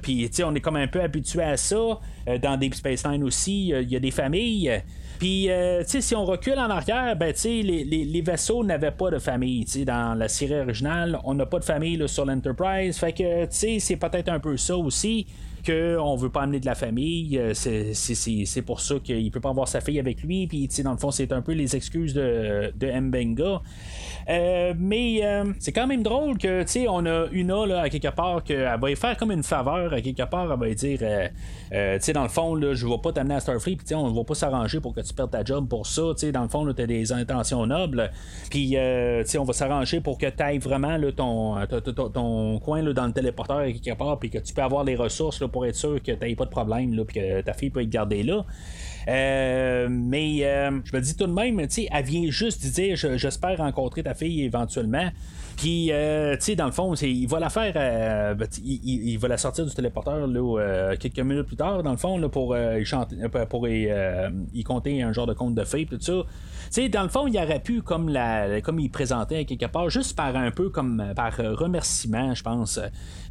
Puis, 0.02 0.30
on 0.44 0.56
est 0.56 0.62
comme 0.62 0.76
un 0.78 0.88
peu 0.88 1.02
habitué 1.02 1.44
à 1.44 1.58
ça. 1.58 2.00
dans 2.42 2.58
Deep 2.58 2.76
Space 2.76 3.06
Nine 3.08 3.24
aussi, 3.24 3.70
il 3.70 3.90
y 3.90 3.96
a 3.96 4.00
des 4.00 4.12
familles. 4.12 4.82
Puis, 5.20 5.50
euh, 5.50 5.84
tu 5.84 5.92
sais, 5.92 6.02
si 6.02 6.16
on 6.16 6.26
recule 6.26 6.60
en 6.60 6.70
arrière, 6.70 7.16
ben, 7.16 7.34
tu 7.34 7.48
les, 7.48 8.22
vaisseaux 8.22 8.64
n'avaient 8.64 8.92
pas 8.92 9.10
de 9.10 9.20
famille. 9.20 9.66
Tu 9.66 9.72
sais, 9.72 9.86
dans 9.86 10.14
la 10.14 10.28
série 10.28 10.60
originale, 10.60 11.20
on 11.24 11.34
n'a 11.34 11.46
pas 11.46 11.60
de 11.60 11.66
famille 11.66 12.02
sur 12.08 12.26
l'Enterprise. 12.26 12.98
Fait 12.98 13.14
que, 13.14 13.46
tu 13.46 13.52
sais, 13.52 13.80
c'est 13.80 13.98
peut-être 13.98 14.30
un 14.30 14.40
peu 14.40 14.58
ça 14.58 14.76
aussi 14.78 15.28
qu'on 15.66 16.16
veut 16.16 16.30
pas 16.30 16.44
amener 16.44 16.60
de 16.60 16.66
la 16.66 16.76
famille. 16.76 17.38
Euh, 17.38 17.54
c'est 17.54 18.62
pour 18.62 18.80
ça 18.80 18.96
qu'il 19.00 19.32
peut 19.32 19.40
pas 19.40 19.50
avoir 19.50 19.68
sa 19.68 19.82
fille 19.82 20.00
avec 20.00 20.22
lui. 20.22 20.48
Puis, 20.48 20.70
dans 20.84 20.92
le 20.92 20.98
fond, 20.98 21.12
c'est 21.12 21.32
un 21.32 21.42
peu 21.42 21.54
les 21.54 21.76
excuses 21.76 22.14
de, 22.14 22.72
de 22.76 23.00
Mbenga. 23.00 23.62
Euh, 24.30 24.74
mais 24.78 25.20
euh, 25.24 25.46
c'est 25.60 25.72
quand 25.72 25.88
même 25.88 26.04
drôle 26.04 26.38
que, 26.38 26.64
tu 26.64 26.68
sais, 26.68 26.88
on 26.88 27.06
a 27.06 27.28
Una, 27.32 27.66
là, 27.66 27.82
à 27.82 27.90
quelque 27.90 28.14
part, 28.14 28.44
qu'elle 28.44 28.80
va 28.80 28.96
faire 28.96 29.18
comme 29.18 29.32
une 29.32 29.44
faveur, 29.44 29.94
à 29.94 30.02
quelque 30.02 30.24
part, 30.24 30.52
elle 30.52 30.60
va 30.60 30.74
dire, 30.74 31.00
tu 31.00 31.76
sais, 32.00 32.14
dans 32.14 32.24
le 32.24 32.30
fond, 32.30 32.56
là, 32.56 32.74
je 32.74 32.86
vais 32.88 32.98
pas 33.02 33.12
t'amener 33.12 33.36
à 33.36 33.40
Starfleet, 33.40 33.78
puis 33.78 33.96
on 33.96 34.12
va 34.12 34.24
pas 34.24 34.36
s'arranger 34.36 34.80
pour 34.80 34.94
que 34.94 35.02
tu 35.02 35.14
perdes 35.14 35.32
ta 35.32 35.44
job 35.44 35.68
pour 35.68 35.86
ça, 35.86 36.02
tu 36.14 36.22
sais, 36.22 36.32
dans 36.32 36.42
le 36.42 36.48
fond, 36.48 36.72
tu 36.74 36.82
as 36.82 36.88
des 36.88 37.12
intentions 37.12 37.66
nobles, 37.66 38.12
puis, 38.50 38.70
tu 38.70 38.76
sais, 39.26 39.38
on 39.38 39.44
va 39.44 39.54
s'arranger 39.54 40.02
pour 40.02 40.18
que 40.18 40.28
tu 40.28 40.44
ailles 40.44 40.58
vraiment 40.58 40.98
là, 40.98 41.12
ton, 41.12 41.56
ton, 41.68 42.10
ton, 42.10 42.60
coin 42.60 42.82
là, 42.82 42.94
dans 42.94 43.06
le 43.06 43.14
téléporteur, 43.14 43.58
à 43.60 43.72
quelque 43.72 43.98
part, 43.98 44.18
puis 44.20 44.30
que 44.30 44.40
tu 44.40 44.54
peux 44.54 44.64
avoir 44.64 44.84
les 44.84 44.96
ressources 44.96 45.40
là, 45.42 45.48
pour 45.56 45.66
être 45.66 45.76
sûr 45.76 46.04
que 46.04 46.12
tu 46.12 46.36
pas 46.36 46.44
de 46.44 46.50
problème, 46.50 46.94
là, 46.94 47.06
puis 47.06 47.16
que 47.16 47.40
ta 47.40 47.54
fille 47.54 47.70
peut 47.70 47.82
être 47.82 47.90
gardée 47.90 48.24
là. 48.24 48.46
Euh, 49.08 49.88
mais 49.90 50.40
euh, 50.44 50.80
je 50.84 50.96
me 50.96 51.02
dis 51.02 51.16
tout 51.16 51.28
de 51.28 51.34
même, 51.34 51.62
tu 51.68 51.70
sais, 51.70 51.88
elle 51.92 52.06
vient 52.06 52.30
juste 52.30 52.66
dire 52.66 52.96
j'espère 52.96 53.58
rencontrer 53.58 54.04
ta 54.04 54.14
fille 54.14 54.44
éventuellement. 54.44 55.10
Puis, 55.58 55.92
euh, 55.92 56.36
tu 56.36 56.42
sais, 56.42 56.56
dans 56.56 56.66
le 56.66 56.72
fond, 56.72 56.94
il 56.96 57.28
va 57.28 57.40
la 57.40 57.50
faire, 57.50 57.74
euh, 57.76 58.34
ben, 58.34 58.48
il, 58.64 59.18
va 59.18 59.28
la 59.30 59.38
sortir 59.38 59.66
du 59.66 59.74
téléporteur 59.74 60.28
là, 60.28 60.60
euh, 60.60 60.96
quelques 61.00 61.20
minutes 61.20 61.48
plus 61.48 61.56
tard, 61.56 61.82
dans 61.82 61.92
le 61.92 61.98
fond, 61.98 62.18
là, 62.18 62.28
pour, 62.28 62.56
chanter, 62.84 63.16
pour 63.50 63.68
y, 63.68 64.64
compter 64.64 65.02
un 65.02 65.14
genre 65.14 65.28
de 65.28 65.34
conte 65.34 65.56
de 65.56 65.64
fées, 65.64 65.86
tout 65.86 66.00
ça. 66.00 66.14
Tu 66.66 66.82
sais, 66.82 66.90
dans 66.90 67.04
le 67.04 67.10
fond, 67.10 67.28
il 67.28 67.38
aurait 67.38 67.62
pu, 67.62 67.82
comme, 67.82 68.10
la, 68.10 68.60
comme 68.62 68.80
il 68.80 68.90
présentait 68.90 69.46
quelque 69.46 69.68
part, 69.68 69.90
juste 69.90 70.16
par 70.16 70.36
un 70.36 70.52
peu 70.52 70.70
comme 70.70 71.14
par 71.16 71.38
remerciement, 71.38 72.34
je 72.34 72.44
pense. 72.44 72.80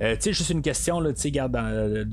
tu 0.00 0.06
sais, 0.18 0.32
juste 0.32 0.50
une 0.50 0.62
question, 0.62 1.00
là, 1.00 1.12
tu 1.12 1.20
sais, 1.20 1.30
garde, 1.30 1.58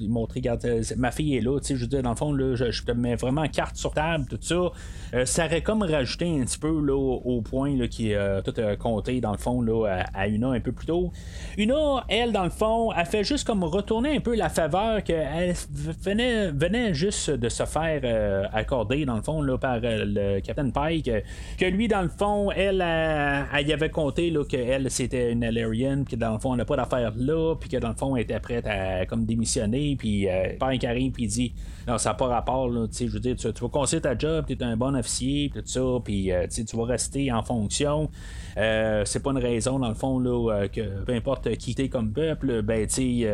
montrer, 0.09 0.41
garde, 0.41 0.67
ma 0.97 1.11
fille 1.11 1.37
est 1.37 1.41
là, 1.41 1.57
tu 1.59 1.67
sais, 1.67 1.75
je 1.75 1.81
veux 1.81 1.87
dire, 1.87 2.03
dans 2.03 2.09
le 2.09 2.15
fond, 2.15 2.33
là, 2.33 2.55
je, 2.55 2.83
te 2.83 2.91
mets 2.91 3.15
vraiment 3.15 3.47
carte 3.51 3.75
sur 3.75 3.93
table, 3.93 4.25
tout 4.29 4.39
ça. 4.41 5.25
ça 5.25 5.45
aurait 5.45 5.61
comme 5.61 5.83
rajouté 5.83 6.39
un 6.39 6.45
petit 6.45 6.59
peu 6.59 6.79
là, 6.81 6.95
au, 6.95 7.41
point 7.41 7.75
là, 7.75 7.87
qui 7.87 8.11
est 8.11 8.43
tout 8.43 8.53
compté, 8.79 9.21
dans 9.21 9.31
le 9.31 9.37
fond, 9.37 9.61
là, 9.61 10.03
à, 10.13 10.27
Una 10.27 10.51
un 10.51 10.59
peu 10.59 10.71
plus 10.71 10.85
tôt. 10.85 11.11
Una, 11.57 12.05
elle, 12.07 12.31
dans 12.31 12.43
le 12.43 12.49
fond, 12.49 12.91
elle 12.91 13.05
fait 13.05 13.23
juste 13.23 13.45
comme 13.45 13.63
retourner 13.63 14.15
un 14.15 14.19
peu 14.19 14.35
la 14.35 14.49
faveur 14.49 15.03
qu'elle 15.03 15.53
venait, 16.01 16.51
venait 16.51 16.93
juste 16.93 17.29
de 17.29 17.49
se 17.49 17.65
faire 17.65 18.01
euh, 18.03 18.45
accorder, 18.53 19.05
dans 19.05 19.15
le 19.15 19.21
fond, 19.21 19.41
là, 19.41 19.57
par 19.57 19.79
euh, 19.83 20.05
le 20.05 20.39
Captain 20.41 20.69
Pike. 20.69 21.09
Que 21.57 21.65
lui, 21.65 21.87
dans 21.87 22.01
le 22.01 22.09
fond, 22.09 22.51
elle, 22.51 22.81
elle, 22.81 23.67
y 23.67 23.73
avait 23.73 23.89
compté 23.89 24.33
qu'elle, 24.47 24.89
c'était 24.89 25.31
une 25.31 25.43
Alarian, 25.43 26.03
puis 26.03 26.17
dans 26.17 26.33
le 26.33 26.39
fond, 26.39 26.51
on 26.51 26.55
n'a 26.55 26.65
pas 26.65 26.75
d'affaire 26.75 27.13
là, 27.17 27.55
puis 27.55 27.69
que 27.69 27.77
dans 27.77 27.89
le 27.89 27.95
fond, 27.95 28.15
elle 28.15 28.23
était 28.23 28.39
prête 28.39 28.65
à 28.67 29.05
comme 29.05 29.25
démissionner. 29.25 29.95
puis 29.97 30.27
euh, 30.29 30.55
qui 30.79 30.87
arrive, 30.87 31.11
puis 31.11 31.27
dit 31.27 31.53
non, 31.87 31.97
ça 31.97 32.09
n'a 32.09 32.13
pas 32.15 32.27
rapport, 32.27 32.69
là, 32.69 32.87
je 32.91 33.05
veux 33.05 33.19
dire, 33.19 33.35
tu, 33.41 33.63
vas 33.63 33.69
conseiller 33.69 34.01
ta 34.01 34.17
job, 34.17 34.45
tu 34.47 34.53
es 34.53 34.63
un 34.63 34.77
bon 34.77 34.95
officier, 34.95 35.51
tout 35.53 35.61
ça, 35.65 35.81
puis 36.03 36.31
euh, 36.31 36.47
tu 36.47 36.75
vas 36.75 36.85
rester 36.85 37.31
en 37.31 37.41
fonction. 37.43 38.09
Euh, 38.57 39.03
c'est 39.05 39.21
pas 39.21 39.31
une 39.31 39.37
raison, 39.37 39.79
dans 39.79 39.89
le 39.89 39.95
fond, 39.95 40.19
là, 40.19 40.67
que 40.67 41.03
peu 41.03 41.13
importe 41.13 41.55
qui 41.57 41.75
t'es 41.75 41.89
comme 41.89 42.11
peuple, 42.11 42.61
ben, 42.61 42.87
tu 42.87 43.25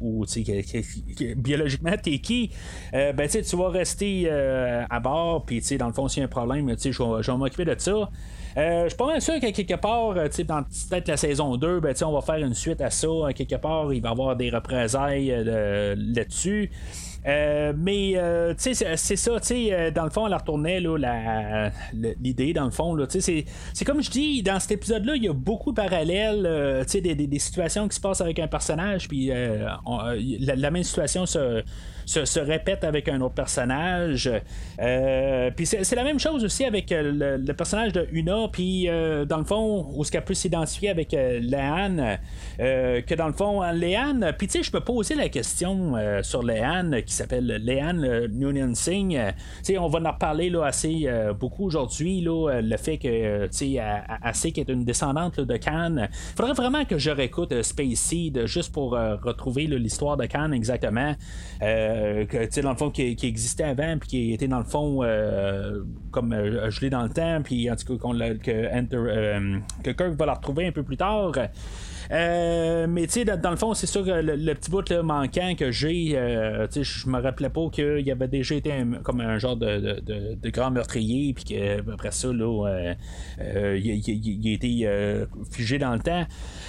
ou 0.00 0.26
tu 0.26 0.44
sais, 0.44 1.34
biologiquement 1.36 1.94
t'es 2.02 2.18
qui, 2.18 2.50
ben, 2.92 3.28
tu 3.28 3.56
vas 3.56 3.68
rester 3.68 4.30
à 4.30 5.00
bord, 5.00 5.44
puis 5.44 5.62
dans 5.78 5.86
le 5.88 5.92
fond, 5.92 6.08
s'il 6.08 6.20
y 6.20 6.22
a 6.22 6.26
un 6.26 6.28
problème, 6.28 6.74
je 6.78 7.30
vais 7.30 7.36
m'occuper 7.36 7.64
de 7.64 7.74
ça. 7.78 8.10
Euh, 8.56 8.84
je 8.84 8.88
suis 8.88 8.96
pas 8.96 9.06
mal 9.06 9.20
sûr 9.20 9.38
qu'à 9.38 9.52
quelque 9.52 9.74
part, 9.74 10.16
euh, 10.16 10.28
dans 10.46 10.62
peut-être 10.62 11.08
la 11.08 11.16
saison 11.18 11.56
2, 11.56 11.80
ben, 11.80 11.94
on 12.02 12.12
va 12.12 12.22
faire 12.22 12.36
une 12.36 12.54
suite 12.54 12.80
à 12.80 12.90
ça. 12.90 13.08
À 13.28 13.32
quelque 13.34 13.56
part, 13.56 13.92
il 13.92 14.00
va 14.00 14.08
y 14.08 14.12
avoir 14.12 14.34
des 14.34 14.48
représailles 14.48 15.30
euh, 15.30 15.94
là-dessus. 15.98 16.70
Mais 17.26 18.14
c'est 18.56 18.74
ça, 19.16 19.32
dans 19.94 20.04
le 20.04 20.10
fond, 20.10 20.26
elle 20.26 20.34
retournait 20.34 20.80
l'idée, 22.20 22.52
dans 22.52 22.64
le 22.64 22.70
fond. 22.70 22.96
C'est 23.08 23.84
comme 23.84 24.02
je 24.02 24.10
dis, 24.10 24.42
dans 24.42 24.60
cet 24.60 24.72
épisode-là, 24.72 25.16
il 25.16 25.24
y 25.24 25.28
a 25.28 25.32
beaucoup 25.32 25.70
de 25.70 25.76
parallèles, 25.76 26.84
des, 26.92 27.14
des, 27.14 27.38
situations 27.38 27.88
qui 27.88 27.96
se 27.96 28.00
passent 28.00 28.20
avec 28.20 28.38
un 28.38 28.48
personnage, 28.48 29.08
puis 29.08 29.30
la, 30.40 30.70
même 30.70 30.82
situation 30.82 31.26
se 31.26 31.62
se, 32.06 32.40
répète 32.40 32.84
avec 32.84 33.08
un 33.08 33.20
autre 33.20 33.34
personnage. 33.34 34.30
Euh, 34.80 35.50
puis 35.54 35.66
c'est 35.66 35.94
la 35.94 36.04
même 36.04 36.18
chose 36.18 36.44
aussi 36.44 36.64
avec 36.64 36.92
euh, 36.92 37.38
le, 37.38 37.52
personnage 37.54 37.92
de 37.92 38.06
Una, 38.12 38.48
puis 38.50 38.88
euh, 38.88 39.24
dans 39.24 39.38
le 39.38 39.44
fond, 39.44 39.90
où 39.94 40.04
ce 40.04 40.10
qu'elle 40.10 40.24
peut 40.24 40.34
s'identifier 40.34 40.90
avec 40.90 41.12
Léane, 41.12 42.18
que 42.58 43.14
dans 43.14 43.26
le 43.26 43.32
fond, 43.32 43.62
Léane, 43.72 44.34
puis 44.38 44.46
tu 44.46 44.58
sais, 44.58 44.62
je 44.62 44.70
peux 44.70 44.80
poser 44.80 45.14
la 45.14 45.28
question 45.28 45.94
sur 46.22 46.42
Léane, 46.42 47.02
s'appelle 47.16 47.46
Léane 47.46 48.26
Noonan 48.26 48.74
Singh. 48.74 49.18
sais, 49.62 49.78
on 49.78 49.88
va 49.88 50.00
en 50.00 50.12
reparler 50.12 50.50
là, 50.50 50.64
assez 50.64 51.08
beaucoup 51.38 51.66
aujourd'hui, 51.66 52.20
là, 52.20 52.60
le 52.60 52.76
fait 52.76 52.98
que, 52.98 53.48
qu'elle 53.48 54.64
est 54.68 54.68
une 54.68 54.84
descendante 54.84 55.40
de 55.40 55.56
Khan. 55.56 56.08
Faudrait 56.36 56.54
vraiment 56.54 56.84
que 56.84 56.98
je 56.98 57.10
réécoute 57.10 57.62
Space 57.62 57.98
Seed 57.98 58.46
juste 58.46 58.72
pour 58.72 58.92
retrouver 58.92 59.66
l'histoire 59.66 60.16
de 60.16 60.26
Khan 60.26 60.52
exactement. 60.52 61.14
Euh, 61.62 62.24
que, 62.26 62.60
dans 62.60 62.70
le 62.70 62.76
fond, 62.76 62.90
qui, 62.90 63.16
existait 63.22 63.64
avant, 63.64 63.98
puis 63.98 64.08
qui 64.08 64.32
était 64.32 64.48
dans 64.48 64.58
le 64.58 64.64
fond 64.64 65.02
euh, 65.02 65.82
comme 66.10 66.32
euh, 66.32 66.70
gelé 66.70 66.90
dans 66.90 67.02
le 67.02 67.08
temps, 67.08 67.40
puis 67.42 67.70
en 67.70 67.76
tout 67.76 67.98
cas 67.98 68.08
que, 68.42 69.82
que 69.82 69.90
Kirk 69.90 70.14
va 70.18 70.26
la 70.26 70.34
retrouver 70.34 70.66
un 70.66 70.72
peu 70.72 70.82
plus 70.82 70.96
tard. 70.96 71.32
Euh, 72.10 72.86
mais 72.88 73.06
tu 73.06 73.24
sais, 73.24 73.24
dans, 73.24 73.50
le 73.50 73.56
fond, 73.56 73.74
c'est 73.74 73.86
sûr 73.86 74.04
que 74.04 74.10
le, 74.10 74.54
petit 74.54 74.70
bout 74.70 74.90
manquant 75.02 75.54
que 75.56 75.70
j'ai, 75.70 76.12
euh, 76.14 76.66
tu 76.66 76.84
sais, 76.84 77.00
je 77.00 77.08
me 77.08 77.20
rappelais 77.20 77.48
pas 77.48 77.68
qu'il 77.70 78.10
avait 78.10 78.28
déjà 78.28 78.54
été 78.54 78.72
comme 79.02 79.20
un 79.20 79.38
genre 79.38 79.56
de, 79.56 80.50
grand 80.50 80.70
meurtrier, 80.70 81.34
puis 81.34 81.44
qu'après 81.44 82.12
ça, 82.12 82.32
là, 82.32 82.66
euh, 83.40 83.78
il, 83.82 84.48
a 84.48 84.52
été 84.52 85.26
figé 85.50 85.78
dans 85.78 85.92
le 85.92 86.00
temps. 86.00 86.26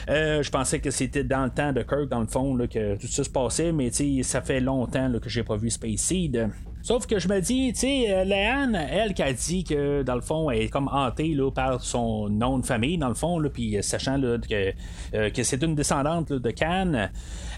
je 0.07 0.49
pensais 0.49 0.79
que 0.79 0.91
c'était 0.91 1.23
dans 1.23 1.45
le 1.45 1.51
temps 1.51 1.73
de 1.73 1.81
Kirk, 1.81 2.09
dans 2.09 2.21
le 2.21 2.27
fond, 2.27 2.55
là, 2.55 2.67
que 2.67 2.95
tout 2.95 3.07
ça 3.07 3.23
se 3.23 3.29
passait, 3.29 3.71
mais 3.71 3.89
tu 3.91 4.17
sais, 4.17 4.23
ça 4.23 4.41
fait 4.41 4.59
longtemps 4.59 5.11
que 5.21 5.29
j'ai 5.29 5.43
pas 5.43 5.57
vu 5.57 5.69
Space 5.69 6.01
Seed. 6.01 6.49
Sauf 6.83 7.05
que 7.05 7.19
je 7.19 7.27
me 7.27 7.41
dis, 7.41 7.73
tu 7.73 7.79
sais, 7.79 8.05
euh, 8.09 8.23
Léane, 8.23 8.75
elle 8.75 9.13
qui 9.13 9.21
a 9.21 9.33
dit 9.33 9.65
que 9.65 10.03
dans 10.03 10.15
le 10.15 10.21
fond, 10.21 10.49
elle 10.49 10.61
est 10.61 10.69
comme 10.69 10.87
hantée 10.89 11.33
là, 11.33 11.51
par 11.51 11.81
son 11.81 12.29
nom 12.29 12.59
de 12.59 12.65
famille, 12.65 12.97
dans 12.97 13.09
le 13.09 13.13
fond, 13.13 13.41
puis 13.53 13.77
euh, 13.77 13.81
sachant 13.81 14.15
là, 14.15 14.37
que, 14.37 14.71
euh, 15.13 15.29
que 15.29 15.43
c'est 15.43 15.61
une 15.63 15.75
descendante 15.75 16.31
de 16.31 16.51
Cannes. 16.51 17.11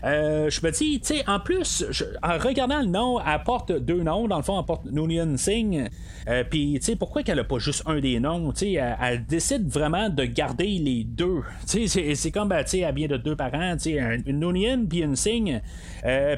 Je 0.03 0.65
me 0.65 0.71
dis, 0.71 0.99
tu 0.99 1.17
sais, 1.17 1.29
en 1.29 1.39
plus, 1.39 1.85
en 2.23 2.37
regardant 2.37 2.79
le 2.79 2.87
nom, 2.87 3.19
elle 3.19 3.43
porte 3.43 3.71
deux 3.71 4.01
noms. 4.01 4.27
Dans 4.27 4.37
le 4.37 4.43
fond, 4.43 4.59
elle 4.59 4.65
porte 4.65 4.85
Noonian 4.85 5.37
Singh. 5.37 5.89
Puis, 6.49 6.77
tu 6.79 6.85
sais, 6.85 6.95
pourquoi 6.95 7.21
qu'elle 7.21 7.39
a 7.39 7.43
pas 7.43 7.59
juste 7.59 7.83
un 7.85 7.99
des 7.99 8.19
noms? 8.19 8.51
Tu 8.53 8.59
sais, 8.59 8.95
elle, 9.01 9.25
décide 9.25 9.67
vraiment 9.67 10.09
de 10.09 10.23
garder 10.23 10.67
les 10.67 11.03
deux. 11.03 11.41
Tu 11.67 11.87
sais, 11.87 12.15
c'est 12.15 12.31
comme, 12.31 12.47
ben, 12.47 12.63
tu 12.63 12.71
sais, 12.71 12.79
elle 12.79 12.95
vient 12.95 13.07
de 13.07 13.17
deux 13.17 13.35
parents. 13.35 13.73
Tu 13.73 13.91
sais, 13.95 14.21
une 14.25 14.39
Noonian 14.39 14.85
puis 14.89 14.99
une 14.99 15.15
Singh. 15.15 15.61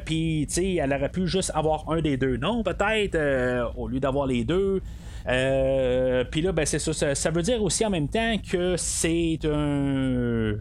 Puis, 0.06 0.48
tu 0.48 0.54
sais, 0.54 0.76
elle 0.76 0.92
aurait 0.92 1.12
pu 1.12 1.28
juste 1.28 1.52
avoir 1.54 1.90
un 1.90 2.02
des 2.02 2.18
deux 2.18 2.38
noms, 2.38 2.64
au 3.78 3.88
lieu 3.88 4.00
d'avoir 4.00 4.28
les 4.28 4.44
deux. 4.44 4.82
Euh, 5.28 6.24
puis 6.30 6.42
là, 6.42 6.52
ben, 6.52 6.66
c'est 6.66 6.80
ça, 6.80 7.16
ça, 7.16 7.32
veut 7.32 7.42
dire 7.42 7.62
aussi 7.62 7.86
en 7.86 7.90
même 7.90 8.08
temps 8.08 8.36
que 8.38 8.76
c'est 8.78 9.40
un. 9.46 10.56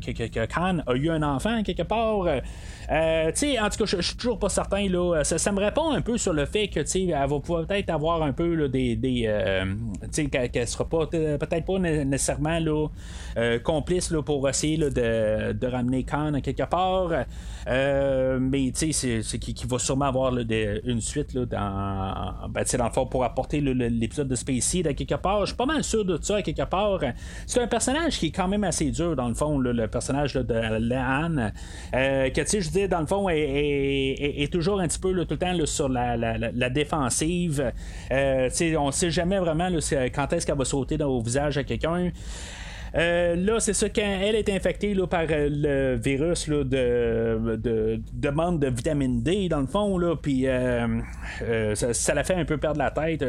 que, 0.00 0.46
Khan 0.46 0.78
a 0.86 0.94
eu 0.94 1.10
un 1.10 1.22
enfant 1.22 1.62
quelque 1.62 1.82
part. 1.82 2.26
Euh, 2.90 3.30
en 3.30 3.70
tout 3.70 3.78
cas, 3.78 3.84
je 3.86 4.00
suis 4.00 4.16
toujours 4.16 4.38
pas 4.38 4.48
certain. 4.48 4.88
Là, 4.88 5.22
ça, 5.24 5.52
me 5.52 5.60
répond 5.60 5.92
un 5.92 6.00
peu 6.00 6.18
sur 6.18 6.32
le 6.32 6.46
fait 6.46 6.68
que 6.68 6.80
elle 6.80 7.28
va 7.28 7.40
peut-être 7.40 7.90
avoir 7.90 8.22
un 8.22 8.32
peu 8.32 8.68
des. 8.68 8.96
des 8.96 9.24
euh, 9.26 9.64
qu'elle 10.30 10.68
sera 10.68 10.88
pas 10.88 11.06
peut-être 11.06 11.64
pas 11.64 11.78
nécessairement 11.78 12.58
euh, 13.36 13.58
complice 13.58 14.10
là, 14.10 14.22
pour 14.22 14.48
essayer 14.48 14.76
là, 14.76 14.90
de, 14.90 15.52
de, 15.52 15.66
ramener 15.66 16.04
Khan 16.04 16.32
quelque 16.42 16.64
part. 16.64 17.10
Euh, 17.68 18.38
mais 18.40 18.72
c'est, 18.74 18.92
c'est 18.92 19.38
qui, 19.38 19.66
va 19.66 19.78
sûrement 19.78 20.06
avoir 20.06 20.36
une 20.36 21.00
suite 21.00 21.34
là, 21.34 21.46
dans, 21.46 22.48
ben, 22.48 22.64
dans 22.76 22.86
le 22.86 22.92
fond 22.92 23.06
pour 23.06 23.24
apporter 23.24 23.60
l'épisode 23.88 24.28
de 24.28 24.34
Space 24.34 24.64
Seed 24.64 24.86
à 24.86 24.94
quelque 24.94 25.14
part. 25.14 25.40
Je 25.40 25.46
suis 25.46 25.56
pas 25.56 25.66
mal 25.66 25.84
sûr 25.84 26.04
de 26.04 26.18
ça 26.20 26.36
à 26.36 26.42
quelque 26.42 26.64
part. 26.64 27.00
C'est 27.46 27.60
un 27.60 27.66
personnage 27.66 28.18
qui 28.18 28.26
est 28.26 28.30
quand 28.30 28.48
même 28.48 28.64
assez 28.64 28.90
dur 28.90 29.16
dans 29.16 29.28
le 29.28 29.34
fond, 29.34 29.58
le 29.58 29.86
personnage 29.88 30.34
de 30.34 30.78
Leanne. 30.78 31.52
Euh, 31.94 32.30
que 32.30 32.40
tu 32.40 32.46
sais, 32.46 32.60
je 32.60 32.70
dis 32.70 32.88
dans 32.88 33.00
le 33.00 33.06
fond, 33.06 33.28
est, 33.28 34.42
est, 34.42 34.52
toujours 34.52 34.80
un 34.80 34.88
petit 34.88 34.98
peu 34.98 35.12
tout 35.24 35.34
le 35.34 35.38
temps 35.38 35.66
sur 35.66 35.88
la, 35.88 36.70
défensive. 36.70 37.72
Euh, 38.10 38.50
on 38.78 38.90
sait 38.90 39.10
jamais 39.10 39.38
vraiment 39.38 39.68
quand 40.14 40.32
est-ce 40.32 40.46
qu'elle 40.46 40.56
va 40.56 40.64
sauter 40.64 40.96
dans, 40.96 41.08
au 41.08 41.20
visage 41.20 41.58
à 41.58 41.64
quelqu'un. 41.64 42.10
Euh, 42.94 43.36
là, 43.36 43.58
c'est 43.58 43.72
ça, 43.72 43.88
quand 43.88 44.02
elle 44.02 44.34
est 44.34 44.48
infectée 44.50 44.92
là, 44.92 45.06
par 45.06 45.24
euh, 45.30 45.48
le 45.50 45.96
virus 45.96 46.46
là, 46.46 46.62
de, 46.62 47.56
de, 47.56 48.00
demande 48.12 48.60
de 48.60 48.68
vitamine 48.68 49.22
D, 49.22 49.48
dans 49.48 49.60
le 49.60 49.66
fond, 49.66 49.96
là, 49.96 50.14
puis 50.14 50.46
euh, 50.46 51.00
ça, 51.74 52.14
la 52.14 52.24
fait 52.24 52.34
un 52.34 52.44
peu 52.44 52.58
perdre 52.58 52.78
la 52.78 52.90
tête, 52.90 53.24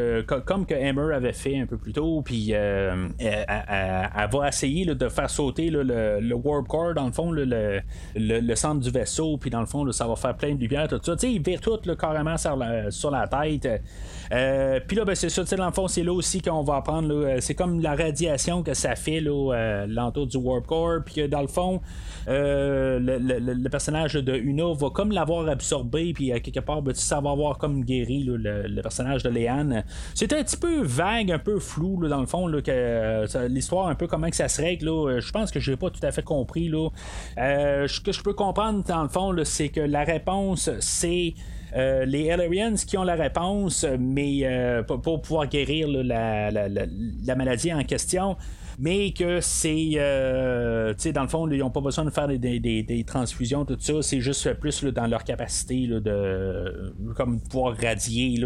comme 0.46 0.66
que 0.66 0.74
Hammer 0.74 1.14
avait 1.14 1.34
fait 1.34 1.60
un 1.60 1.66
peu 1.66 1.78
plus 1.78 1.94
tôt, 1.94 2.22
puis 2.24 2.52
elle, 2.52 3.10
va 3.20 4.48
essayer 4.48 4.86
de 4.86 5.10
faire 5.10 5.30
sauter 5.30 5.70
le, 5.70 6.34
Warp 6.34 6.68
Core, 6.68 6.94
dans 6.96 7.06
le 7.06 7.14
fond, 7.14 7.32
le, 7.32 8.56
centre 8.56 8.82
du 8.82 8.92
vaisseau, 8.92 9.38
puis 9.38 9.50
dans 9.50 9.62
le 9.62 9.66
fond, 9.66 9.90
ça 9.92 10.08
va 10.08 10.16
faire 10.16 10.36
plein 10.36 10.56
de 10.56 10.60
lumière, 10.60 10.88
tout 10.88 11.00
ça. 11.02 11.16
Tu 11.16 11.28
sais, 11.28 11.34
il 11.34 11.42
vire 11.42 11.62
tout 11.62 11.78
carrément 11.98 12.36
sur 12.38 13.12
la 13.12 13.28
tête. 13.28 13.82
Puis 14.30 14.98
là, 14.98 15.06
ben, 15.06 15.16
c'est 15.16 15.30
ça, 15.30 15.44
dans 15.44 15.66
le 15.66 15.72
fond, 15.72 15.88
c'est 15.88 16.04
là 16.04 16.14
aussi 16.14 16.42
qu'on 16.42 16.64
va 16.64 16.78
apprendre, 16.78 17.38
c'est 17.40 17.56
comme 17.56 17.82
la 17.82 17.96
radiation 17.96 18.64
que 18.64 18.74
ça 18.74 18.96
fait 18.96 19.20
là, 19.20 19.54
euh, 19.54 19.86
l'entour 19.88 20.28
du 20.28 20.38
Warp 20.38 20.66
Core, 20.68 21.00
puis 21.06 21.16
que 21.16 21.28
dans 21.28 21.42
le 21.42 21.48
fond, 21.48 21.82
euh, 22.28 23.00
le, 23.00 23.70
personnage 23.70 24.14
de 24.14 24.34
Una 24.34 24.74
va 24.74 24.90
comme 24.90 25.12
l'avoir 25.12 25.48
absorbé, 25.48 26.14
puis 26.14 26.32
quelque 26.42 26.60
part, 26.60 26.82
ben, 26.82 26.94
ça 26.94 27.20
va 27.20 27.32
avoir 27.32 27.58
comme 27.58 27.84
guéri 27.84 28.24
le, 28.24 28.82
personnage 28.82 29.24
de 29.24 29.30
Léane. 29.30 29.84
C'est 30.14 30.34
un 30.34 30.44
petit 30.44 30.58
peu 30.58 30.84
vague, 30.84 31.32
un 31.32 31.40
peu 31.40 31.60
flou, 31.60 32.08
dans 32.08 32.20
le 32.20 32.28
fond, 32.28 32.52
que 32.52 32.70
euh, 32.70 33.48
l'histoire, 33.48 33.88
un 33.88 33.96
peu 33.96 34.08
comment 34.08 34.30
que 34.30 34.36
ça 34.36 34.48
se 34.48 34.62
règle. 34.62 34.88
Je 35.20 35.32
pense 35.32 35.52
que 35.52 35.60
je 35.60 35.72
n'ai 35.72 35.78
pas 35.78 35.90
tout 35.90 36.06
à 36.06 36.12
fait 36.12 36.24
compris. 36.24 36.70
Là. 36.70 36.90
ce 37.38 38.00
que 38.00 38.12
je 38.12 38.22
peux 38.22 38.34
comprendre, 38.34 38.84
dans 38.84 39.04
le 39.04 39.10
fond, 39.10 39.34
c'est 39.44 39.70
que 39.70 39.82
la 39.82 40.04
réponse, 40.04 40.70
c'est. 40.80 41.34
Les 41.76 42.26
Ellerians 42.26 42.76
qui 42.88 42.98
ont 42.98 43.04
la 43.04 43.16
réponse, 43.16 43.86
mais 44.00 44.44
pour, 44.88 45.22
pouvoir 45.22 45.48
guérir 45.48 45.88
la, 45.88 46.52
la, 46.52 47.36
maladie 47.36 47.74
en 47.74 47.84
question 47.84 48.38
mais 48.80 49.12
que 49.12 49.40
c'est, 49.42 49.92
euh, 49.96 50.94
tu 50.94 51.02
sais, 51.02 51.14
dans 51.14 51.24
le 51.24 51.28
fond, 51.28 51.50
ils 51.50 51.60
n'ont 51.60 51.70
pas 51.70 51.82
besoin 51.82 52.06
de 52.06 52.10
faire 52.10 52.28
des, 52.28 53.04
transfusions, 53.06 53.66
tout 53.66 53.78
ça, 53.80 54.02
c'est 54.02 54.22
juste 54.22 54.54
plus 54.54 54.84
dans 54.84 55.08
leur 55.08 55.24
capacité 55.24 55.88
de 55.88 56.94
comme 57.16 57.42
pouvoir 57.42 57.76
radier 57.78 58.40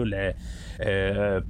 euh, 0.85 1.41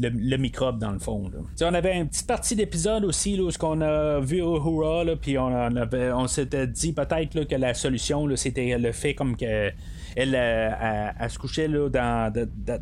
le, 0.00 0.36
microbe 0.36 0.78
dans 0.78 0.90
le 0.90 0.98
fond. 0.98 1.30
On 1.60 1.74
avait 1.74 1.96
une 1.98 2.08
petite 2.08 2.26
partie 2.26 2.56
d'épisode 2.56 3.04
aussi 3.04 3.36
là, 3.36 3.44
où 3.44 3.50
qu'on 3.50 3.80
a 3.80 4.20
vu 4.20 4.42
au 4.42 4.56
Hurrah, 4.56 5.04
puis 5.20 5.38
on, 5.38 5.70
on 6.14 6.26
s'était 6.26 6.66
dit 6.66 6.92
peut-être 6.92 7.44
que 7.44 7.54
la 7.56 7.74
solution 7.74 8.28
c'était 8.36 8.78
le 8.78 8.92
fait 8.92 9.14
comme 9.14 9.36
que 9.36 9.70
elle, 10.16 10.34
euh, 10.34 11.28
se 11.28 11.38
couchait 11.38 11.68
là, 11.68 11.88
dans, 11.88 12.32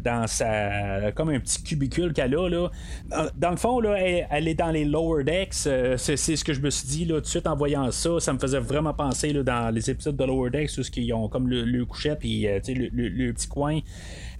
dans 0.02 0.26
sa. 0.26 1.12
comme 1.12 1.30
un 1.30 1.40
petit 1.40 1.62
cubicule 1.62 2.12
qu'elle 2.12 2.34
a. 2.34 2.48
Là. 2.48 2.70
Dans, 3.36 3.50
le 3.50 3.56
fond, 3.56 3.80
là, 3.80 3.96
elle, 3.98 4.48
est 4.48 4.54
dans 4.54 4.70
les 4.70 4.84
lower 4.84 5.24
decks. 5.24 5.54
Euh, 5.66 5.96
c'est, 5.96 6.16
ce 6.16 6.44
que 6.44 6.52
je 6.52 6.60
me 6.60 6.70
suis 6.70 6.88
dit 6.88 7.04
là, 7.04 7.16
tout 7.16 7.22
de 7.22 7.26
suite 7.26 7.46
en 7.46 7.56
voyant 7.56 7.90
ça. 7.90 8.20
Ça 8.20 8.32
me 8.32 8.38
faisait 8.38 8.60
vraiment 8.60 8.94
penser 8.94 9.32
là, 9.32 9.42
dans 9.42 9.74
les 9.74 9.90
épisodes 9.90 10.16
de 10.16 10.24
lower 10.24 10.50
decks 10.50 10.70
où 10.76 10.82
ils 10.96 11.12
ont 11.12 11.28
comme 11.28 11.48
le, 11.48 11.64
le 11.64 11.84
couchette 11.84 12.18
puis 12.18 12.46
euh, 12.46 12.58
le, 12.68 13.08
le, 13.08 13.32
petit 13.32 13.48
coin. 13.48 13.80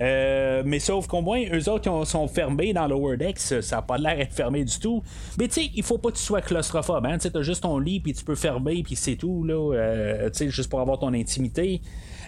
mais 0.01 0.79
sauf 0.79 1.07
qu'au 1.07 1.23
moins, 1.23 1.43
eux 1.53 1.69
autres 1.69 1.89
ils 1.89 2.07
sont 2.07 2.29
fermés 2.29 2.41
fermé 2.41 2.73
dans 2.73 2.87
Lower 2.87 3.17
Decks, 3.17 3.39
ça 3.39 3.77
n'a 3.77 3.83
pas 3.83 3.99
l'air 3.99 4.17
d'être 4.17 4.33
fermé 4.33 4.65
du 4.65 4.79
tout. 4.79 5.03
Mais 5.39 5.49
tu 5.49 5.63
sais, 5.63 5.71
il 5.75 5.83
faut 5.83 5.99
pas 5.99 6.11
que 6.11 6.17
tu 6.17 6.23
sois 6.23 6.41
claustrophobe. 6.41 7.07
Hein? 7.07 7.19
Tu 7.19 7.29
as 7.35 7.43
juste 7.43 7.63
ton 7.63 7.79
lit, 7.79 8.01
puis 8.01 8.13
tu 8.13 8.25
peux 8.25 8.35
fermer, 8.35 8.83
puis 8.83 8.97
c'est 8.97 9.17
tout, 9.17 9.45
là, 9.45 9.75
euh, 9.75 10.31
juste 10.33 10.71
pour 10.71 10.81
avoir 10.81 10.99
ton 10.99 11.13
intimité. 11.13 11.81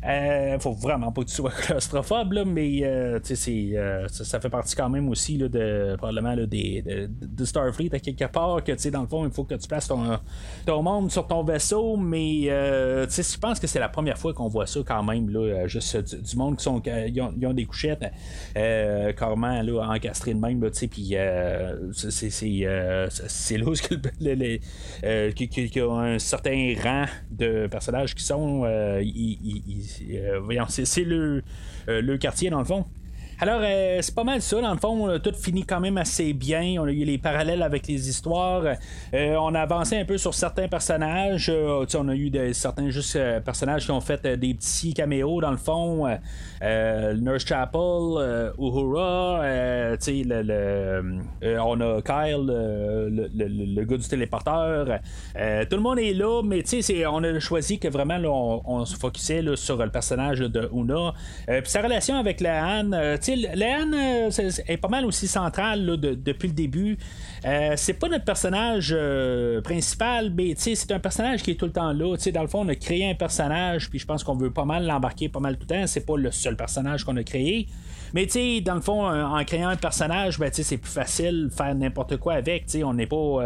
Euh, 0.05 0.51
faut 0.60 0.72
vraiment 0.72 1.12
pas 1.12 1.22
que 1.22 1.28
tu 1.28 1.34
sois 1.34 1.50
claustrophobe, 1.62 2.32
là, 2.32 2.44
mais 2.44 2.80
euh, 2.84 3.18
euh, 3.18 4.08
ça, 4.08 4.40
fait 4.40 4.50
partie 4.50 4.74
quand 4.74 4.88
même 4.88 5.08
aussi 5.08 5.36
là, 5.36 5.48
de 5.48 5.94
probablement 5.96 6.34
là, 6.34 6.46
des, 6.46 6.82
de, 6.82 7.44
Starfleet 7.44 7.94
à 7.94 7.98
quelque 7.98 8.24
part 8.26 8.62
que 8.62 8.90
dans 8.90 9.02
le 9.02 9.06
fond, 9.06 9.26
il 9.26 9.32
faut 9.32 9.44
que 9.44 9.54
tu 9.54 9.68
places 9.68 9.88
ton, 9.88 10.82
monde 10.82 11.10
sur 11.10 11.26
ton 11.26 11.42
vaisseau, 11.42 11.96
mais 11.96 12.50
euh, 12.50 13.06
je 13.08 13.38
pense 13.38 13.58
que 13.58 13.66
c'est 13.66 13.80
la 13.80 13.88
première 13.88 14.18
fois 14.18 14.32
qu'on 14.32 14.48
voit 14.48 14.66
ça 14.66 14.80
quand 14.86 15.02
même, 15.02 15.28
là, 15.28 15.66
juste 15.66 16.14
du, 16.14 16.36
monde 16.36 16.56
qui 16.56 16.64
sont 16.64 16.80
ils 16.84 17.20
ont, 17.20 17.52
des 17.52 17.64
couchettes 17.64 18.04
carrément 18.54 19.62
là, 19.62 19.88
encastrées 19.90 20.34
de 20.34 20.40
même, 20.40 20.60
puis 20.60 21.16
c'est 21.92 22.30
c'est 23.28 23.58
là 23.58 23.72
qu'il 25.34 25.76
y 25.76 25.80
a 25.80 25.90
un 25.90 26.18
certain 26.18 26.74
rang 26.82 27.06
de 27.30 27.66
personnages 27.66 28.14
qui 28.14 28.24
sont 28.24 28.62
euh, 28.64 29.02
voyons, 30.42 30.66
c'est 30.68 31.05
le, 31.05 31.42
euh, 31.88 32.00
le 32.02 32.18
quartier 32.18 32.50
dans 32.50 32.59
le 32.59 32.64
fond. 32.64 32.87
Alors, 33.42 33.59
euh, 33.64 33.98
c'est 34.02 34.14
pas 34.14 34.22
mal 34.22 34.40
ça, 34.40 34.61
dans 34.61 34.72
le 34.72 34.78
fond, 34.78 35.18
tout 35.18 35.33
finit 35.35 35.64
quand 35.64 35.81
même 35.81 35.98
assez 35.98 36.33
bien. 36.33 36.76
On 36.78 36.85
a 36.85 36.92
eu 36.92 37.02
les 37.02 37.18
parallèles 37.18 37.62
avec 37.62 37.88
les 37.88 38.09
histoires. 38.09 38.62
Euh, 39.12 39.35
on 39.35 39.52
a 39.57 39.62
avancé 39.62 39.98
un 39.98 40.05
peu 40.05 40.16
sur 40.16 40.33
certains 40.33 40.68
personnages. 40.68 41.50
Euh, 41.52 41.85
on 41.96 42.09
a 42.09 42.14
eu 42.14 42.31
certains 42.55 42.88
juste 42.90 43.18
personnages 43.44 43.87
qui 43.87 43.90
ont 43.90 44.00
fait 44.00 44.24
des 44.38 44.55
petits 44.55 44.94
caméos, 44.94 45.40
dans 45.40 45.50
le 45.50 45.57
fond. 45.57 46.07
Nurse 46.62 47.44
Chapel, 47.44 48.52
Uhura, 48.61 49.40
le, 49.42 51.18
on 51.59 51.81
a 51.81 52.00
Kyle, 52.00 52.46
le, 52.46 53.28
le, 53.35 53.85
gars 53.85 53.96
du 53.96 54.07
téléporteur. 54.07 54.87
tout 54.87 55.76
le 55.76 55.83
monde 55.83 55.98
est 55.98 56.14
là, 56.14 56.42
mais 56.44 56.62
on 57.09 57.24
a 57.24 57.40
choisi 57.40 57.81
que 57.81 57.88
vraiment 57.88 58.62
on, 58.64 58.85
se 58.85 58.96
focusait 58.96 59.42
sur 59.57 59.78
le 59.78 59.90
personnage 59.90 60.38
de 60.38 60.70
Una. 60.72 61.12
Puis 61.48 61.72
sa 61.72 61.83
relation 61.83 62.14
avec 62.14 62.40
la 62.40 62.64
Anne, 62.64 63.18
Léane 63.36 63.94
euh, 63.94 64.30
est 64.66 64.76
pas 64.76 64.88
mal 64.88 65.04
aussi 65.04 65.26
centrale 65.26 65.84
depuis 65.96 66.48
le 66.48 66.54
début. 66.54 66.98
Euh, 67.44 67.74
c'est 67.76 67.94
pas 67.94 68.08
notre 68.08 68.24
personnage 68.24 68.94
euh, 68.96 69.60
principal, 69.60 70.32
mais 70.34 70.54
c'est 70.56 70.90
un 70.92 70.98
personnage 70.98 71.42
qui 71.42 71.52
est 71.52 71.54
tout 71.54 71.66
le 71.66 71.72
temps 71.72 71.92
là. 71.92 72.16
dans 72.16 72.42
le 72.42 72.48
fond, 72.48 72.60
on 72.64 72.68
a 72.68 72.74
créé 72.74 73.10
un 73.10 73.14
personnage, 73.14 73.90
puis 73.90 73.98
je 73.98 74.06
pense 74.06 74.24
qu'on 74.24 74.36
veut 74.36 74.50
pas 74.52 74.64
mal 74.64 74.86
l'embarquer 74.86 75.28
pas 75.28 75.40
mal 75.40 75.56
tout 75.56 75.66
le 75.68 75.74
temps. 75.74 75.86
C'est 75.86 76.06
pas 76.06 76.16
le 76.16 76.30
seul 76.30 76.56
personnage 76.56 77.04
qu'on 77.04 77.16
a 77.16 77.24
créé. 77.24 77.66
Mais 78.14 78.26
dans 78.60 78.74
le 78.74 78.80
fond, 78.82 79.06
en 79.06 79.42
créant 79.44 79.70
un 79.70 79.76
personnage, 79.76 80.38
ben, 80.38 80.50
c'est 80.52 80.76
plus 80.76 80.90
facile 80.90 81.48
de 81.48 81.54
faire 81.54 81.74
n'importe 81.74 82.18
quoi 82.18 82.34
avec. 82.34 82.66
on 82.84 82.94
n'est 82.94 83.06
pas 83.06 83.40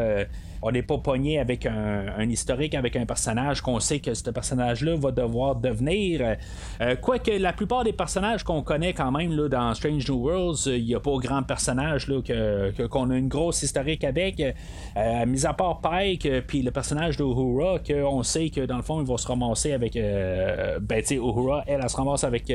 on 0.63 0.71
n'est 0.71 0.83
pas 0.83 0.99
pogné 0.99 1.39
avec 1.39 1.67
un, 1.67 2.29
historique, 2.29 2.75
avec 2.75 2.97
un 2.97 3.07
personnage 3.07 3.61
qu'on 3.61 3.81
sait 3.81 4.01
que 4.01 4.15
ce 4.15 4.31
personnage-là 4.31 4.97
va 4.97 5.13
devoir 5.13 5.57
devenir. 5.57 6.37
Euh, 6.81 6.97
quoique 6.97 7.31
la 7.31 7.53
plupart 7.53 7.85
des 7.85 7.93
personnages 7.93 8.43
qu'on 8.43 8.63
connaît 8.63 8.93
quand 8.93 9.11
même 9.11 9.33
là, 9.33 9.49
dans 9.49 9.75
Strange 9.75 10.09
New 10.09 10.17
Worlds, 10.17 10.67
il 10.67 10.85
n'y 10.85 10.95
a 10.95 11.01
pas 11.01 11.17
grand 11.19 11.43
personnage 11.43 12.09
là, 12.09 12.21
que, 12.23 12.87
qu'on 12.87 13.11
a 13.11 13.17
une 13.17 13.29
grosse 13.29 13.63
historique 13.63 14.05
avec. 14.05 14.41
Euh, 14.41 15.27
mis 15.27 15.47
à 15.47 15.53
part 15.53 15.81
Pike, 15.81 16.29
puis 16.47 16.63
le 16.63 16.71
personnage 16.71 17.17
d'Uhura, 17.17 17.79
qu'on 17.79 18.23
sait 18.23 18.51
que 18.51 18.67
dans 18.67 18.77
le 18.77 18.83
fond, 18.83 19.01
il 19.01 19.07
va 19.07 19.17
se 19.17 19.27
ramasser 19.27 19.73
avec. 19.73 19.97
Euh, 19.97 20.79
ben, 20.81 21.01
tu 21.01 21.09
sais, 21.09 21.15
Uhura, 21.17 21.65
elle, 21.67 21.81
elle, 21.83 21.91
se 21.91 21.97
ramasse 21.97 22.25
avec 22.25 22.53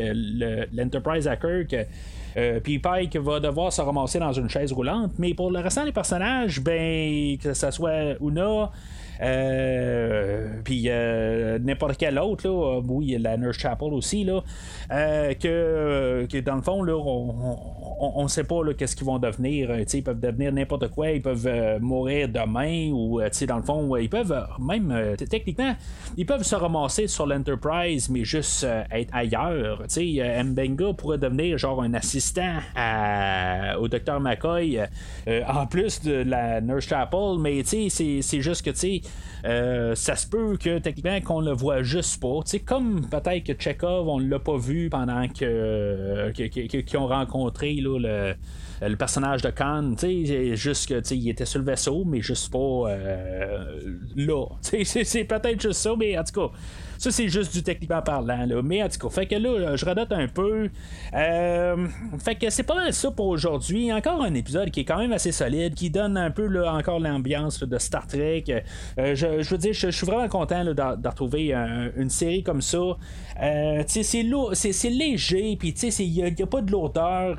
l'Enterprise 0.73 1.27
à 1.27 1.37
Kirk. 1.37 1.75
Euh, 2.37 2.59
puis 2.59 2.79
Pike 2.79 3.15
va 3.17 3.39
devoir 3.39 3.73
se 3.73 3.81
ramasser 3.81 4.19
dans 4.19 4.33
une 4.33 4.49
chaise 4.49 4.71
roulante. 4.71 5.11
Mais 5.17 5.33
pour 5.33 5.51
le 5.51 5.59
restant 5.59 5.85
des 5.85 5.91
personnages, 5.91 6.61
ben, 6.61 7.37
que 7.37 7.53
ce 7.53 7.71
soit 7.71 8.15
Una, 8.21 8.71
euh, 9.21 10.61
puis 10.63 10.85
euh, 10.87 11.59
n'importe 11.59 11.97
quel 11.97 12.17
autre, 12.17 12.47
là, 12.47 12.77
euh, 12.77 12.81
oui, 12.87 13.15
la 13.19 13.37
Nurse 13.37 13.59
Chapel 13.59 13.93
aussi, 13.93 14.23
là, 14.23 14.41
que, 14.89 16.25
que, 16.29 16.39
dans 16.39 16.55
le 16.55 16.61
fond, 16.61 16.81
là, 16.81 16.95
on 16.95 17.80
ne 18.23 18.27
sait 18.27 18.43
pas 18.43 18.62
qu'est-ce 18.77 18.95
qu'ils 18.95 19.06
vont 19.06 19.19
devenir. 19.19 19.71
ils 19.80 20.04
peuvent 20.04 20.19
devenir 20.19 20.51
n'importe 20.51 20.89
quoi, 20.89 21.12
ils 21.12 21.21
peuvent 21.21 21.80
mourir 21.80 22.30
demain, 22.30 22.91
ou 22.91 23.21
dans 23.47 23.58
le 23.58 23.63
fond, 23.63 23.95
ils 23.95 24.10
peuvent 24.10 24.47
même, 24.60 25.15
techniquement, 25.17 25.75
ils 26.17 26.25
peuvent 26.25 26.43
se 26.43 26.56
ramasser 26.56 27.08
sur 27.08 27.25
l'Enterprise, 27.25 28.10
mais 28.10 28.23
juste 28.23 28.65
être 28.91 29.13
ailleurs. 29.13 29.84
Mbenga 29.88 30.93
pourrait 30.93 31.17
devenir 31.17 31.58
genre 31.58 31.82
un 31.82 31.93
assistant 31.93 32.58
au 33.80 33.88
Dr. 33.88 34.19
McCoy, 34.19 34.80
en 35.47 35.67
plus 35.67 36.01
de 36.01 36.23
la 36.23 36.62
Nurse 36.62 36.88
Chapel, 36.88 37.38
mais 37.39 37.63
c'est 37.63 38.41
juste 38.41 38.63
que, 38.63 38.71
euh, 39.45 39.95
ça 39.95 40.15
se 40.15 40.27
peut 40.27 40.58
que 40.58 40.80
techniquement 40.80 41.19
qu'on 41.21 41.41
le 41.41 41.51
voit 41.51 41.82
juste 41.82 42.21
pas. 42.21 42.39
comme 42.65 43.01
peut-être 43.08 43.43
que 43.43 43.54
Chekhov, 43.60 44.08
on 44.08 44.19
l'a 44.19 44.39
pas 44.39 44.58
vu 44.58 44.89
pendant 44.89 45.27
que 45.27 46.32
qu'ils 46.32 46.97
ont 46.97 47.08
rencontré 47.08 47.73
là, 47.81 48.33
le, 48.81 48.95
personnage 48.95 49.41
de 49.41 49.49
Khan. 49.49 49.95
Juste 50.53 50.89
que 50.89 51.13
il 51.13 51.29
était 51.29 51.45
sur 51.45 51.59
le 51.59 51.65
vaisseau, 51.65 52.03
mais 52.05 52.21
juste 52.21 52.51
pas 52.51 52.89
euh, 52.89 53.97
là. 54.15 54.45
C'est 54.83 55.23
peut-être 55.23 55.61
juste 55.61 55.81
ça, 55.81 55.93
mais 55.97 56.17
en 56.17 56.23
tout 56.23 56.47
cas. 56.47 56.53
Ça, 57.01 57.09
c'est 57.09 57.29
juste 57.29 57.51
du 57.51 57.63
techniquement 57.63 58.03
parlant. 58.03 58.45
Là. 58.45 58.61
Mais 58.61 58.83
en 58.83 58.87
tout 58.87 58.99
cas, 58.99 59.09
fait 59.09 59.25
que 59.25 59.33
là, 59.33 59.75
je 59.75 59.83
redote 59.83 60.11
un 60.11 60.27
peu. 60.27 60.69
Euh, 61.15 61.87
fait 62.19 62.35
que 62.35 62.51
c'est 62.51 62.61
pas 62.61 62.91
ça 62.91 63.09
pour 63.09 63.25
aujourd'hui. 63.25 63.91
Encore 63.91 64.21
un 64.21 64.35
épisode 64.35 64.69
qui 64.69 64.81
est 64.81 64.85
quand 64.85 64.99
même 64.99 65.11
assez 65.11 65.31
solide, 65.31 65.73
qui 65.73 65.89
donne 65.89 66.15
un 66.15 66.29
peu 66.29 66.45
là, 66.45 66.71
encore 66.75 66.99
l'ambiance 66.99 67.63
de 67.63 67.77
Star 67.79 68.05
Trek. 68.05 68.43
Euh, 68.99 69.15
je, 69.15 69.49
veux 69.49 69.57
dire, 69.57 69.73
je, 69.73 69.89
suis 69.89 70.05
vraiment 70.05 70.27
content 70.27 70.63
de, 70.63 71.07
retrouver 71.07 71.55
une 71.97 72.11
série 72.11 72.43
comme 72.43 72.61
ça. 72.61 72.77
Euh, 73.41 73.83
c'est 73.87 74.89
léger, 74.89 75.55
puis 75.55 75.69
il 75.69 76.11
n'y 76.11 76.43
a, 76.43 76.45
pas 76.45 76.61
de 76.61 76.71
lourdeur. 76.71 77.37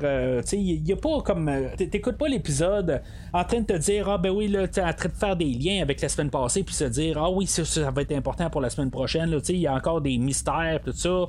Il 0.51 0.83
n'y 0.83 0.91
a 0.91 0.97
pas 0.97 1.21
comme. 1.21 1.49
T'écoutes 1.77 2.17
pas 2.17 2.27
l'épisode 2.27 3.01
en 3.31 3.45
train 3.45 3.61
de 3.61 3.65
te 3.65 3.77
dire 3.77 4.09
Ah 4.09 4.17
ben 4.17 4.31
oui, 4.31 4.49
là, 4.49 4.67
t'es 4.67 4.81
en 4.81 4.91
train 4.91 5.07
de 5.07 5.13
faire 5.13 5.37
des 5.37 5.45
liens 5.53 5.81
avec 5.81 6.01
la 6.01 6.09
semaine 6.09 6.29
passée, 6.29 6.63
puis 6.63 6.75
se 6.75 6.83
dire 6.83 7.17
Ah 7.17 7.31
oui, 7.31 7.47
ça, 7.47 7.63
ça, 7.63 7.89
va 7.91 8.01
être 8.01 8.11
important 8.11 8.49
pour 8.49 8.59
la 8.59 8.69
semaine 8.69 8.91
prochaine. 8.91 9.31
Là, 9.31 9.39
il 9.55 9.61
y 9.61 9.67
a 9.67 9.73
encore 9.73 10.01
des 10.01 10.17
mystères, 10.17 10.79
tout 10.83 10.91
ça. 10.91 11.27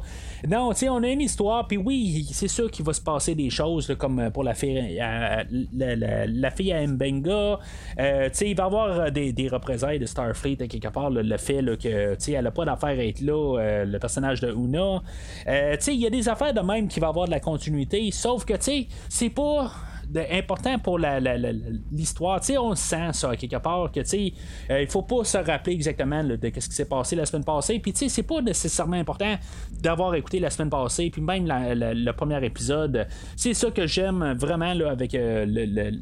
Non, 0.48 0.70
tu 0.70 0.80
sais, 0.80 0.88
on 0.88 1.02
a 1.02 1.08
une 1.08 1.20
histoire, 1.20 1.66
puis 1.66 1.76
oui, 1.76 2.26
c'est 2.32 2.48
sûr 2.48 2.70
qu'il 2.70 2.84
va 2.84 2.92
se 2.92 3.00
passer 3.00 3.34
des 3.34 3.50
choses, 3.50 3.94
comme 3.98 4.30
pour 4.32 4.44
la 4.44 4.54
fille, 4.54 5.00
à, 5.00 5.44
la, 5.72 6.50
fille 6.50 6.74
Mbenga. 6.86 7.58
Euh, 7.98 8.28
tu 8.30 8.36
sais, 8.36 8.50
il 8.50 8.56
va 8.56 8.64
y 8.64 8.66
avoir 8.66 9.12
des, 9.12 9.48
représailles 9.48 9.98
de 9.98 10.06
Starfleet, 10.06 10.56
quelque 10.56 10.88
part, 10.88 11.10
le 11.10 11.36
fait 11.36 11.62
que, 11.76 12.14
tu 12.14 12.20
sais, 12.20 12.32
elle 12.32 12.44
n'a 12.44 12.50
pas 12.50 12.64
d'affaire 12.64 12.98
à 12.98 13.04
être 13.04 13.20
là, 13.20 13.58
euh, 13.58 13.84
le 13.84 13.98
personnage 13.98 14.40
de 14.40 14.52
Una. 14.52 15.02
Euh, 15.46 15.76
tu 15.76 15.82
sais, 15.82 15.94
il 15.94 16.00
y 16.00 16.06
a 16.06 16.10
des 16.10 16.28
affaires 16.28 16.54
de 16.54 16.60
même 16.60 16.88
qui 16.88 17.00
va 17.00 17.08
avoir 17.08 17.26
de 17.26 17.30
la 17.30 17.40
continuité, 17.40 18.10
sauf 18.10 18.44
que, 18.44 18.54
tu 18.54 18.62
sais, 18.62 18.86
c'est 19.08 19.30
pas 19.30 19.70
important 20.30 20.78
pour 20.78 20.98
l'histoire. 20.98 22.40
On 22.58 22.74
sent 22.74 23.12
ça 23.12 23.36
quelque 23.36 23.56
part 23.56 23.90
que 23.90 24.00
tu 24.00 24.32
euh, 24.70 24.82
il 24.82 24.88
faut 24.88 25.02
pas 25.02 25.24
se 25.24 25.38
rappeler 25.38 25.74
exactement 25.74 26.22
de 26.22 26.38
ce 26.42 26.68
qui 26.68 26.74
s'est 26.74 26.84
passé 26.84 27.16
la 27.16 27.26
semaine 27.26 27.44
passée. 27.44 27.78
Puis 27.78 27.92
tu 27.92 28.08
c'est 28.08 28.22
pas 28.22 28.40
nécessairement 28.40 28.96
important 28.96 29.36
d'avoir 29.70 30.14
écouté 30.14 30.40
la 30.40 30.50
semaine 30.50 30.70
passée, 30.70 31.10
puis 31.10 31.22
même 31.22 31.46
le 31.46 32.10
premier 32.12 32.44
épisode. 32.44 33.06
C'est 33.36 33.54
ça 33.54 33.70
que 33.70 33.86
j'aime 33.86 34.34
vraiment 34.38 34.72
là, 34.74 34.90
avec 34.90 35.14
euh, 35.14 35.46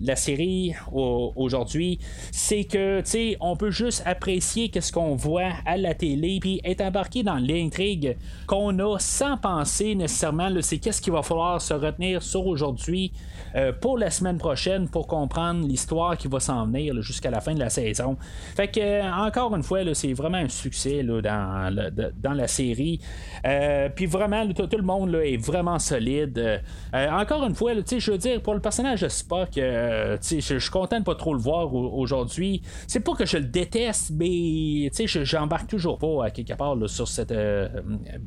la 0.01 0.17
série 0.17 0.75
aujourd'hui, 0.93 1.99
c'est 2.31 2.65
que 2.65 3.03
on 3.41 3.57
peut 3.57 3.71
juste 3.71 4.03
apprécier 4.07 4.71
ce 4.81 4.93
qu'on 4.93 5.15
voit 5.15 5.53
à 5.67 5.77
la 5.77 5.95
télé, 5.95 6.39
puis 6.41 6.61
être 6.65 6.81
embarqué 6.81 7.23
dans 7.23 7.37
l'intrigue 7.37 8.17
qu'on 8.47 8.79
a 8.79 8.99
sans 8.99 9.37
penser 9.37 9.95
nécessairement. 9.95 10.51
C'est 10.61 10.79
qu'est-ce 10.79 11.01
qu'il 11.01 11.13
va 11.13 11.23
falloir 11.23 11.61
se 11.61 11.75
retenir 11.75 12.23
sur 12.23 12.47
aujourd'hui 12.47 13.13
euh, 13.55 13.73
pour 13.73 13.92
la 13.97 14.11
semaine 14.11 14.39
prochaine 14.39 14.89
pour 14.89 15.07
comprendre 15.07 15.67
l'histoire 15.67 16.17
qui 16.17 16.29
va 16.29 16.41
s'en 16.41 16.67
venir 16.67 17.01
jusqu'à 17.03 17.31
la 17.31 17.41
fin 17.41 17.55
de 17.55 17.61
la 17.61 17.71
saison. 17.71 18.17
Fait 18.57 18.69
que, 18.69 18.81
euh, 18.81 19.13
encore 19.13 19.55
une 19.55 19.63
fois, 19.63 19.81
c'est 19.95 20.13
vraiment 20.13 20.39
un 20.39 20.49
succès 20.49 21.03
là, 21.03 21.21
dans, 21.21 22.11
dans 22.23 22.33
la 22.33 22.49
série. 22.49 23.01
Euh, 23.47 23.89
puis 23.95 24.07
vraiment, 24.07 24.47
tout, 24.53 24.69
le 24.77 24.83
monde 24.83 25.11
là, 25.11 25.25
est 25.25 25.37
vraiment 25.37 25.79
solide. 25.79 26.63
encore 26.93 27.45
une 27.45 27.55
fois, 27.55 27.73
je 27.75 28.11
veux 28.11 28.19
dire, 28.19 28.43
pour 28.43 28.55
le 28.55 28.61
personnage 28.61 29.03
de 29.03 29.09
Spock, 29.09 29.51
je 29.55 30.19
suis 30.21 30.71
content 30.71 30.99
de 30.99 31.05
pas 31.05 31.15
trop 31.15 31.35
le 31.35 31.41
voir 31.41 31.75
aujourd'hui. 31.75 32.63
C'est 32.87 33.01
pas 33.01 33.15
que 33.15 33.27
je 33.27 33.39
le 33.39 33.45
déteste, 33.45 34.13
mais 34.15 34.91
j'embarque 35.07 35.69
toujours 35.69 35.99
pas 35.99 36.27
à 36.27 36.31
quelque 36.31 36.55
part 36.55 36.77
sur 36.87 37.09
cette 37.09 37.35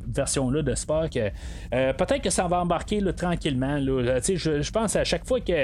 version-là 0.06 0.62
de 0.62 0.74
Spock. 0.74 1.18
Peut-être 1.70 2.22
que 2.22 2.30
ça 2.30 2.46
va 2.46 2.60
embarquer 2.60 3.02
tranquillement. 3.16 3.78
je 3.78 4.70
pense 4.70 4.96
à 4.96 5.04
chaque 5.04 5.26
fois 5.26 5.40
que 5.40 5.55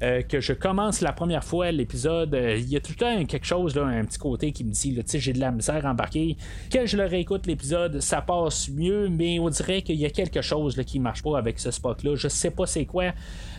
euh, 0.00 0.22
que 0.22 0.40
je 0.40 0.52
commence 0.52 1.00
la 1.00 1.12
première 1.12 1.42
fois 1.42 1.72
l'épisode, 1.72 2.32
euh, 2.32 2.56
il 2.56 2.68
y 2.68 2.76
a 2.76 2.80
tout 2.80 2.92
le 2.92 2.96
temps 2.96 3.24
quelque 3.24 3.46
chose, 3.46 3.74
là, 3.74 3.82
un 3.84 4.04
petit 4.04 4.18
côté 4.18 4.52
qui 4.52 4.62
me 4.62 4.70
dit, 4.70 4.94
tu 4.94 5.02
sais, 5.04 5.18
j'ai 5.18 5.32
de 5.32 5.40
la 5.40 5.50
misère 5.50 5.84
embarquée. 5.86 6.36
Quand 6.70 6.86
je 6.86 6.96
le 6.96 7.04
réécoute 7.04 7.46
l'épisode, 7.46 8.00
ça 8.00 8.22
passe 8.22 8.68
mieux, 8.68 9.08
mais 9.08 9.40
on 9.40 9.48
dirait 9.48 9.82
qu'il 9.82 9.96
y 9.96 10.06
a 10.06 10.10
quelque 10.10 10.40
chose 10.40 10.76
là, 10.76 10.84
qui 10.84 11.00
marche 11.00 11.24
pas 11.24 11.36
avec 11.36 11.58
ce 11.58 11.72
spot-là. 11.72 12.14
Je 12.14 12.28
sais 12.28 12.52
pas 12.52 12.66
c'est 12.66 12.86
quoi. 12.86 13.12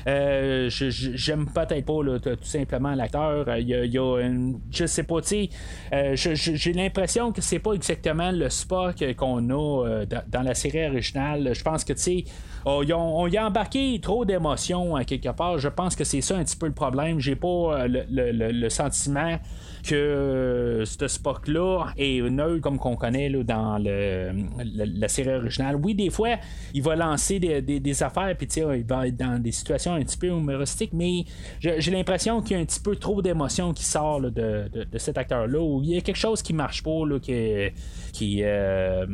Euh, 0.07 0.69
j'aime 0.69 1.47
peut-être 1.53 1.85
pas 1.85 2.19
tout 2.19 2.37
simplement 2.43 2.95
l'acteur. 2.95 3.57
Il 3.57 3.67
y 3.67 3.97
a, 3.97 4.31
je 4.71 4.85
sais 4.85 5.03
pas, 5.03 5.21
tu 5.21 5.49
sais, 5.93 6.15
j'ai 6.15 6.73
l'impression 6.73 7.33
que 7.33 7.41
c'est 7.41 7.59
pas 7.59 7.73
exactement 7.73 8.31
le 8.31 8.49
Spock 8.49 9.03
qu'on 9.17 9.49
a 9.49 10.05
dans 10.05 10.41
la 10.41 10.53
série 10.53 10.87
originale. 10.87 11.53
Je 11.53 11.63
pense 11.63 11.83
que 11.83 11.91
tu 11.91 12.01
sais, 12.01 12.23
oh, 12.69 12.93
on 12.93 13.27
y 13.27 13.37
a 13.37 13.47
embarqué 13.47 13.99
trop 14.01 14.25
d'émotions 14.25 14.95
à 14.95 15.03
quelque 15.03 15.29
part. 15.29 15.57
Je 15.57 15.69
pense 15.69 15.95
que 15.95 16.03
c'est 16.03 16.21
ça 16.21 16.37
un 16.37 16.43
petit 16.43 16.57
peu 16.57 16.67
le 16.67 16.73
problème. 16.73 17.19
J'ai 17.19 17.35
pas 17.35 17.87
le, 17.87 18.05
le 18.51 18.69
sentiment 18.69 19.37
que 19.83 19.95
euh, 19.95 20.85
ce 20.85 21.07
Spock-là 21.07 21.87
est 21.97 22.21
neutre 22.29 22.61
comme 22.61 22.77
qu'on 22.77 22.95
connaît 22.95 23.29
dans 23.43 23.77
la, 23.77 25.07
série 25.07 25.33
originale. 25.33 25.75
Oui, 25.75 25.95
des 25.95 26.09
fois, 26.09 26.35
il 26.73 26.81
va 26.81 26.95
lancer 26.95 27.39
des, 27.39 27.61
des, 27.61 28.03
affaires, 28.03 28.35
puis 28.37 28.47
il 28.47 28.85
va 28.85 29.07
être 29.07 29.17
dans 29.17 29.41
des 29.41 29.51
situations 29.51 29.93
un 29.93 30.01
petit 30.01 30.17
peu 30.17 30.27
humoristiques, 30.27 30.93
mais 30.93 31.25
j'ai 31.59 31.91
l'impression 31.91 32.41
qu'il 32.41 32.57
y 32.57 32.59
a 32.59 32.61
un 32.61 32.65
petit 32.65 32.79
peu 32.79 32.95
trop 32.95 33.21
d'émotion 33.21 33.73
qui 33.73 33.83
sort 33.83 34.21
de, 34.21 34.69
cet 34.97 35.17
acteur-là, 35.17 35.59
où 35.59 35.81
il 35.83 35.89
y 35.91 35.97
a 35.97 36.01
quelque 36.01 36.15
chose 36.15 36.41
qui 36.41 36.53
marche 36.53 36.83
pas, 36.83 37.05
là, 37.05 37.19
qui, 37.19 38.43
euh, 38.43 39.05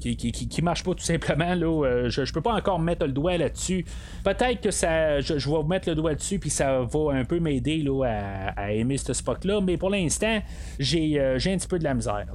qui, 0.00 0.62
marche 0.62 0.82
pas 0.82 0.94
tout 0.94 1.04
simplement. 1.04 1.54
Là, 1.54 1.84
euh, 1.84 2.10
je, 2.10 2.24
je 2.24 2.32
peux 2.32 2.40
pas 2.40 2.54
encore 2.54 2.78
mettre 2.78 3.06
le 3.06 3.12
doigt 3.12 3.36
là-dessus. 3.36 3.84
Peut-être 4.24 4.60
que 4.60 4.70
ça, 4.70 5.20
je, 5.20 5.34
vais 5.34 5.62
mettre 5.64 5.88
le 5.88 5.94
doigt 5.94 6.14
dessus, 6.14 6.38
puis 6.38 6.50
ça 6.50 6.80
va 6.80 7.12
un 7.12 7.24
peu 7.24 7.38
m'aider 7.38 7.84
à, 8.04 8.48
à 8.56 8.72
aimer 8.72 8.96
ce 8.96 9.12
Spock-là, 9.12 9.60
mais 9.60 9.76
pour 9.76 9.90
l'instant, 9.90 10.36
euh, 10.36 10.40
j'ai, 10.78 11.20
un 11.20 11.56
petit 11.56 11.68
peu 11.68 11.78
de 11.78 11.84
la 11.84 11.94
misère. 11.94 12.26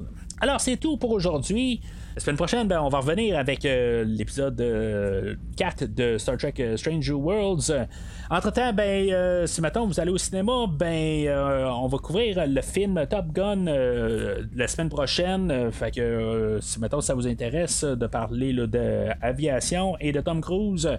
Alors, 0.41 0.59
c'est 0.59 0.75
tout 0.75 0.97
pour 0.97 1.11
aujourd'hui. 1.11 1.79
La 2.15 2.21
semaine 2.21 2.35
prochaine, 2.35 2.67
ben, 2.67 2.81
on 2.81 2.89
va 2.89 2.99
revenir 2.99 3.37
avec 3.37 3.65
euh, 3.65 4.03
l'épisode 4.05 4.57
4 5.55 5.81
euh, 5.81 5.87
de 5.87 6.17
Star 6.17 6.37
Trek 6.37 6.53
Strange 6.75 7.09
Worlds. 7.09 7.73
Entre-temps, 8.29 8.73
ben, 8.73 9.47
si 9.47 9.61
maintenant 9.61 9.85
vous 9.85 9.97
allez 9.99 10.11
au 10.11 10.17
cinéma, 10.17 10.65
ben, 10.69 11.29
on 11.29 11.87
va 11.87 11.97
couvrir 11.99 12.45
le 12.47 12.61
film 12.61 13.05
Top 13.09 13.27
Gun 13.33 13.65
la 13.65 14.67
semaine 14.67 14.89
prochaine. 14.89 15.71
fait 15.71 15.91
que 15.91 16.57
si 16.61 16.79
maintenant 16.79 17.01
ça 17.01 17.13
vous 17.13 17.27
intéresse 17.27 17.83
de 17.83 18.07
parler 18.07 18.53
d'aviation 18.67 19.95
et 19.99 20.11
de 20.11 20.21
Tom 20.21 20.41
Cruise, 20.41 20.89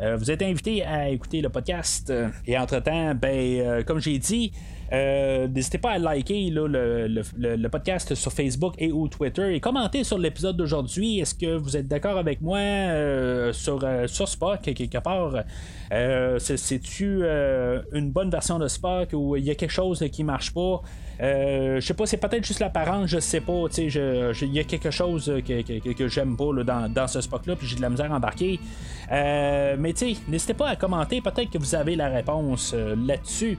vous 0.00 0.30
êtes 0.30 0.42
invité 0.42 0.84
à 0.84 1.08
écouter 1.08 1.40
le 1.40 1.48
podcast. 1.48 2.12
Et 2.46 2.58
entre-temps, 2.58 3.14
ben, 3.14 3.82
comme 3.84 4.00
j'ai 4.00 4.18
dit, 4.18 4.52
euh, 4.94 5.48
n'hésitez 5.48 5.78
pas 5.78 5.92
à 5.92 5.98
liker 5.98 6.50
le, 6.50 7.68
podcast 7.68 8.14
sur 8.14 8.32
Facebook 8.32 8.74
et 8.78 8.92
ou 8.92 9.08
Twitter 9.08 9.54
et 9.54 9.60
commenter 9.60 10.04
sur 10.04 10.18
l'épisode 10.18 10.56
d'aujourd'hui. 10.56 11.20
Est-ce 11.20 11.34
que 11.34 11.56
vous 11.56 11.76
êtes 11.76 11.88
d'accord 11.88 12.16
avec 12.16 12.40
moi 12.40 12.58
euh, 12.58 13.52
sur, 13.52 13.80
euh, 13.82 14.06
Spock 14.06 14.62
quelque 14.62 14.98
part? 14.98 15.44
C'est-tu 16.38 17.24
une 17.92 18.10
bonne 18.10 18.30
version 18.30 18.58
de 18.58 18.68
Spock 18.68 19.10
ou 19.12 19.36
il 19.36 19.44
y 19.44 19.50
a 19.50 19.54
quelque 19.54 19.70
chose 19.70 20.04
qui 20.12 20.24
marche 20.24 20.52
pas? 20.52 20.82
je 21.20 21.80
sais 21.80 21.94
pas, 21.94 22.06
c'est 22.06 22.16
peut-être 22.16 22.44
juste 22.44 22.60
l'apparence, 22.60 23.08
je 23.08 23.20
sais 23.20 23.40
pas. 23.40 23.64
Il 23.78 24.52
y 24.52 24.58
a 24.58 24.64
quelque 24.64 24.90
chose 24.90 25.32
que, 25.46 26.08
j'aime 26.08 26.36
pas 26.36 26.64
dans, 26.64 26.92
dans, 26.92 27.06
ce 27.06 27.20
Spock-là, 27.20 27.56
puis 27.56 27.66
j'ai 27.66 27.76
de 27.76 27.82
la 27.82 27.90
misère 27.90 28.12
à 28.12 28.16
embarquer. 28.16 28.58
mais 29.10 29.94
n'hésitez 30.28 30.54
pas 30.54 30.68
à 30.68 30.76
commenter, 30.76 31.20
peut-être 31.20 31.50
que 31.50 31.58
vous 31.58 31.74
avez 31.74 31.96
la 31.96 32.08
réponse 32.08 32.74
là-dessus. 32.74 33.58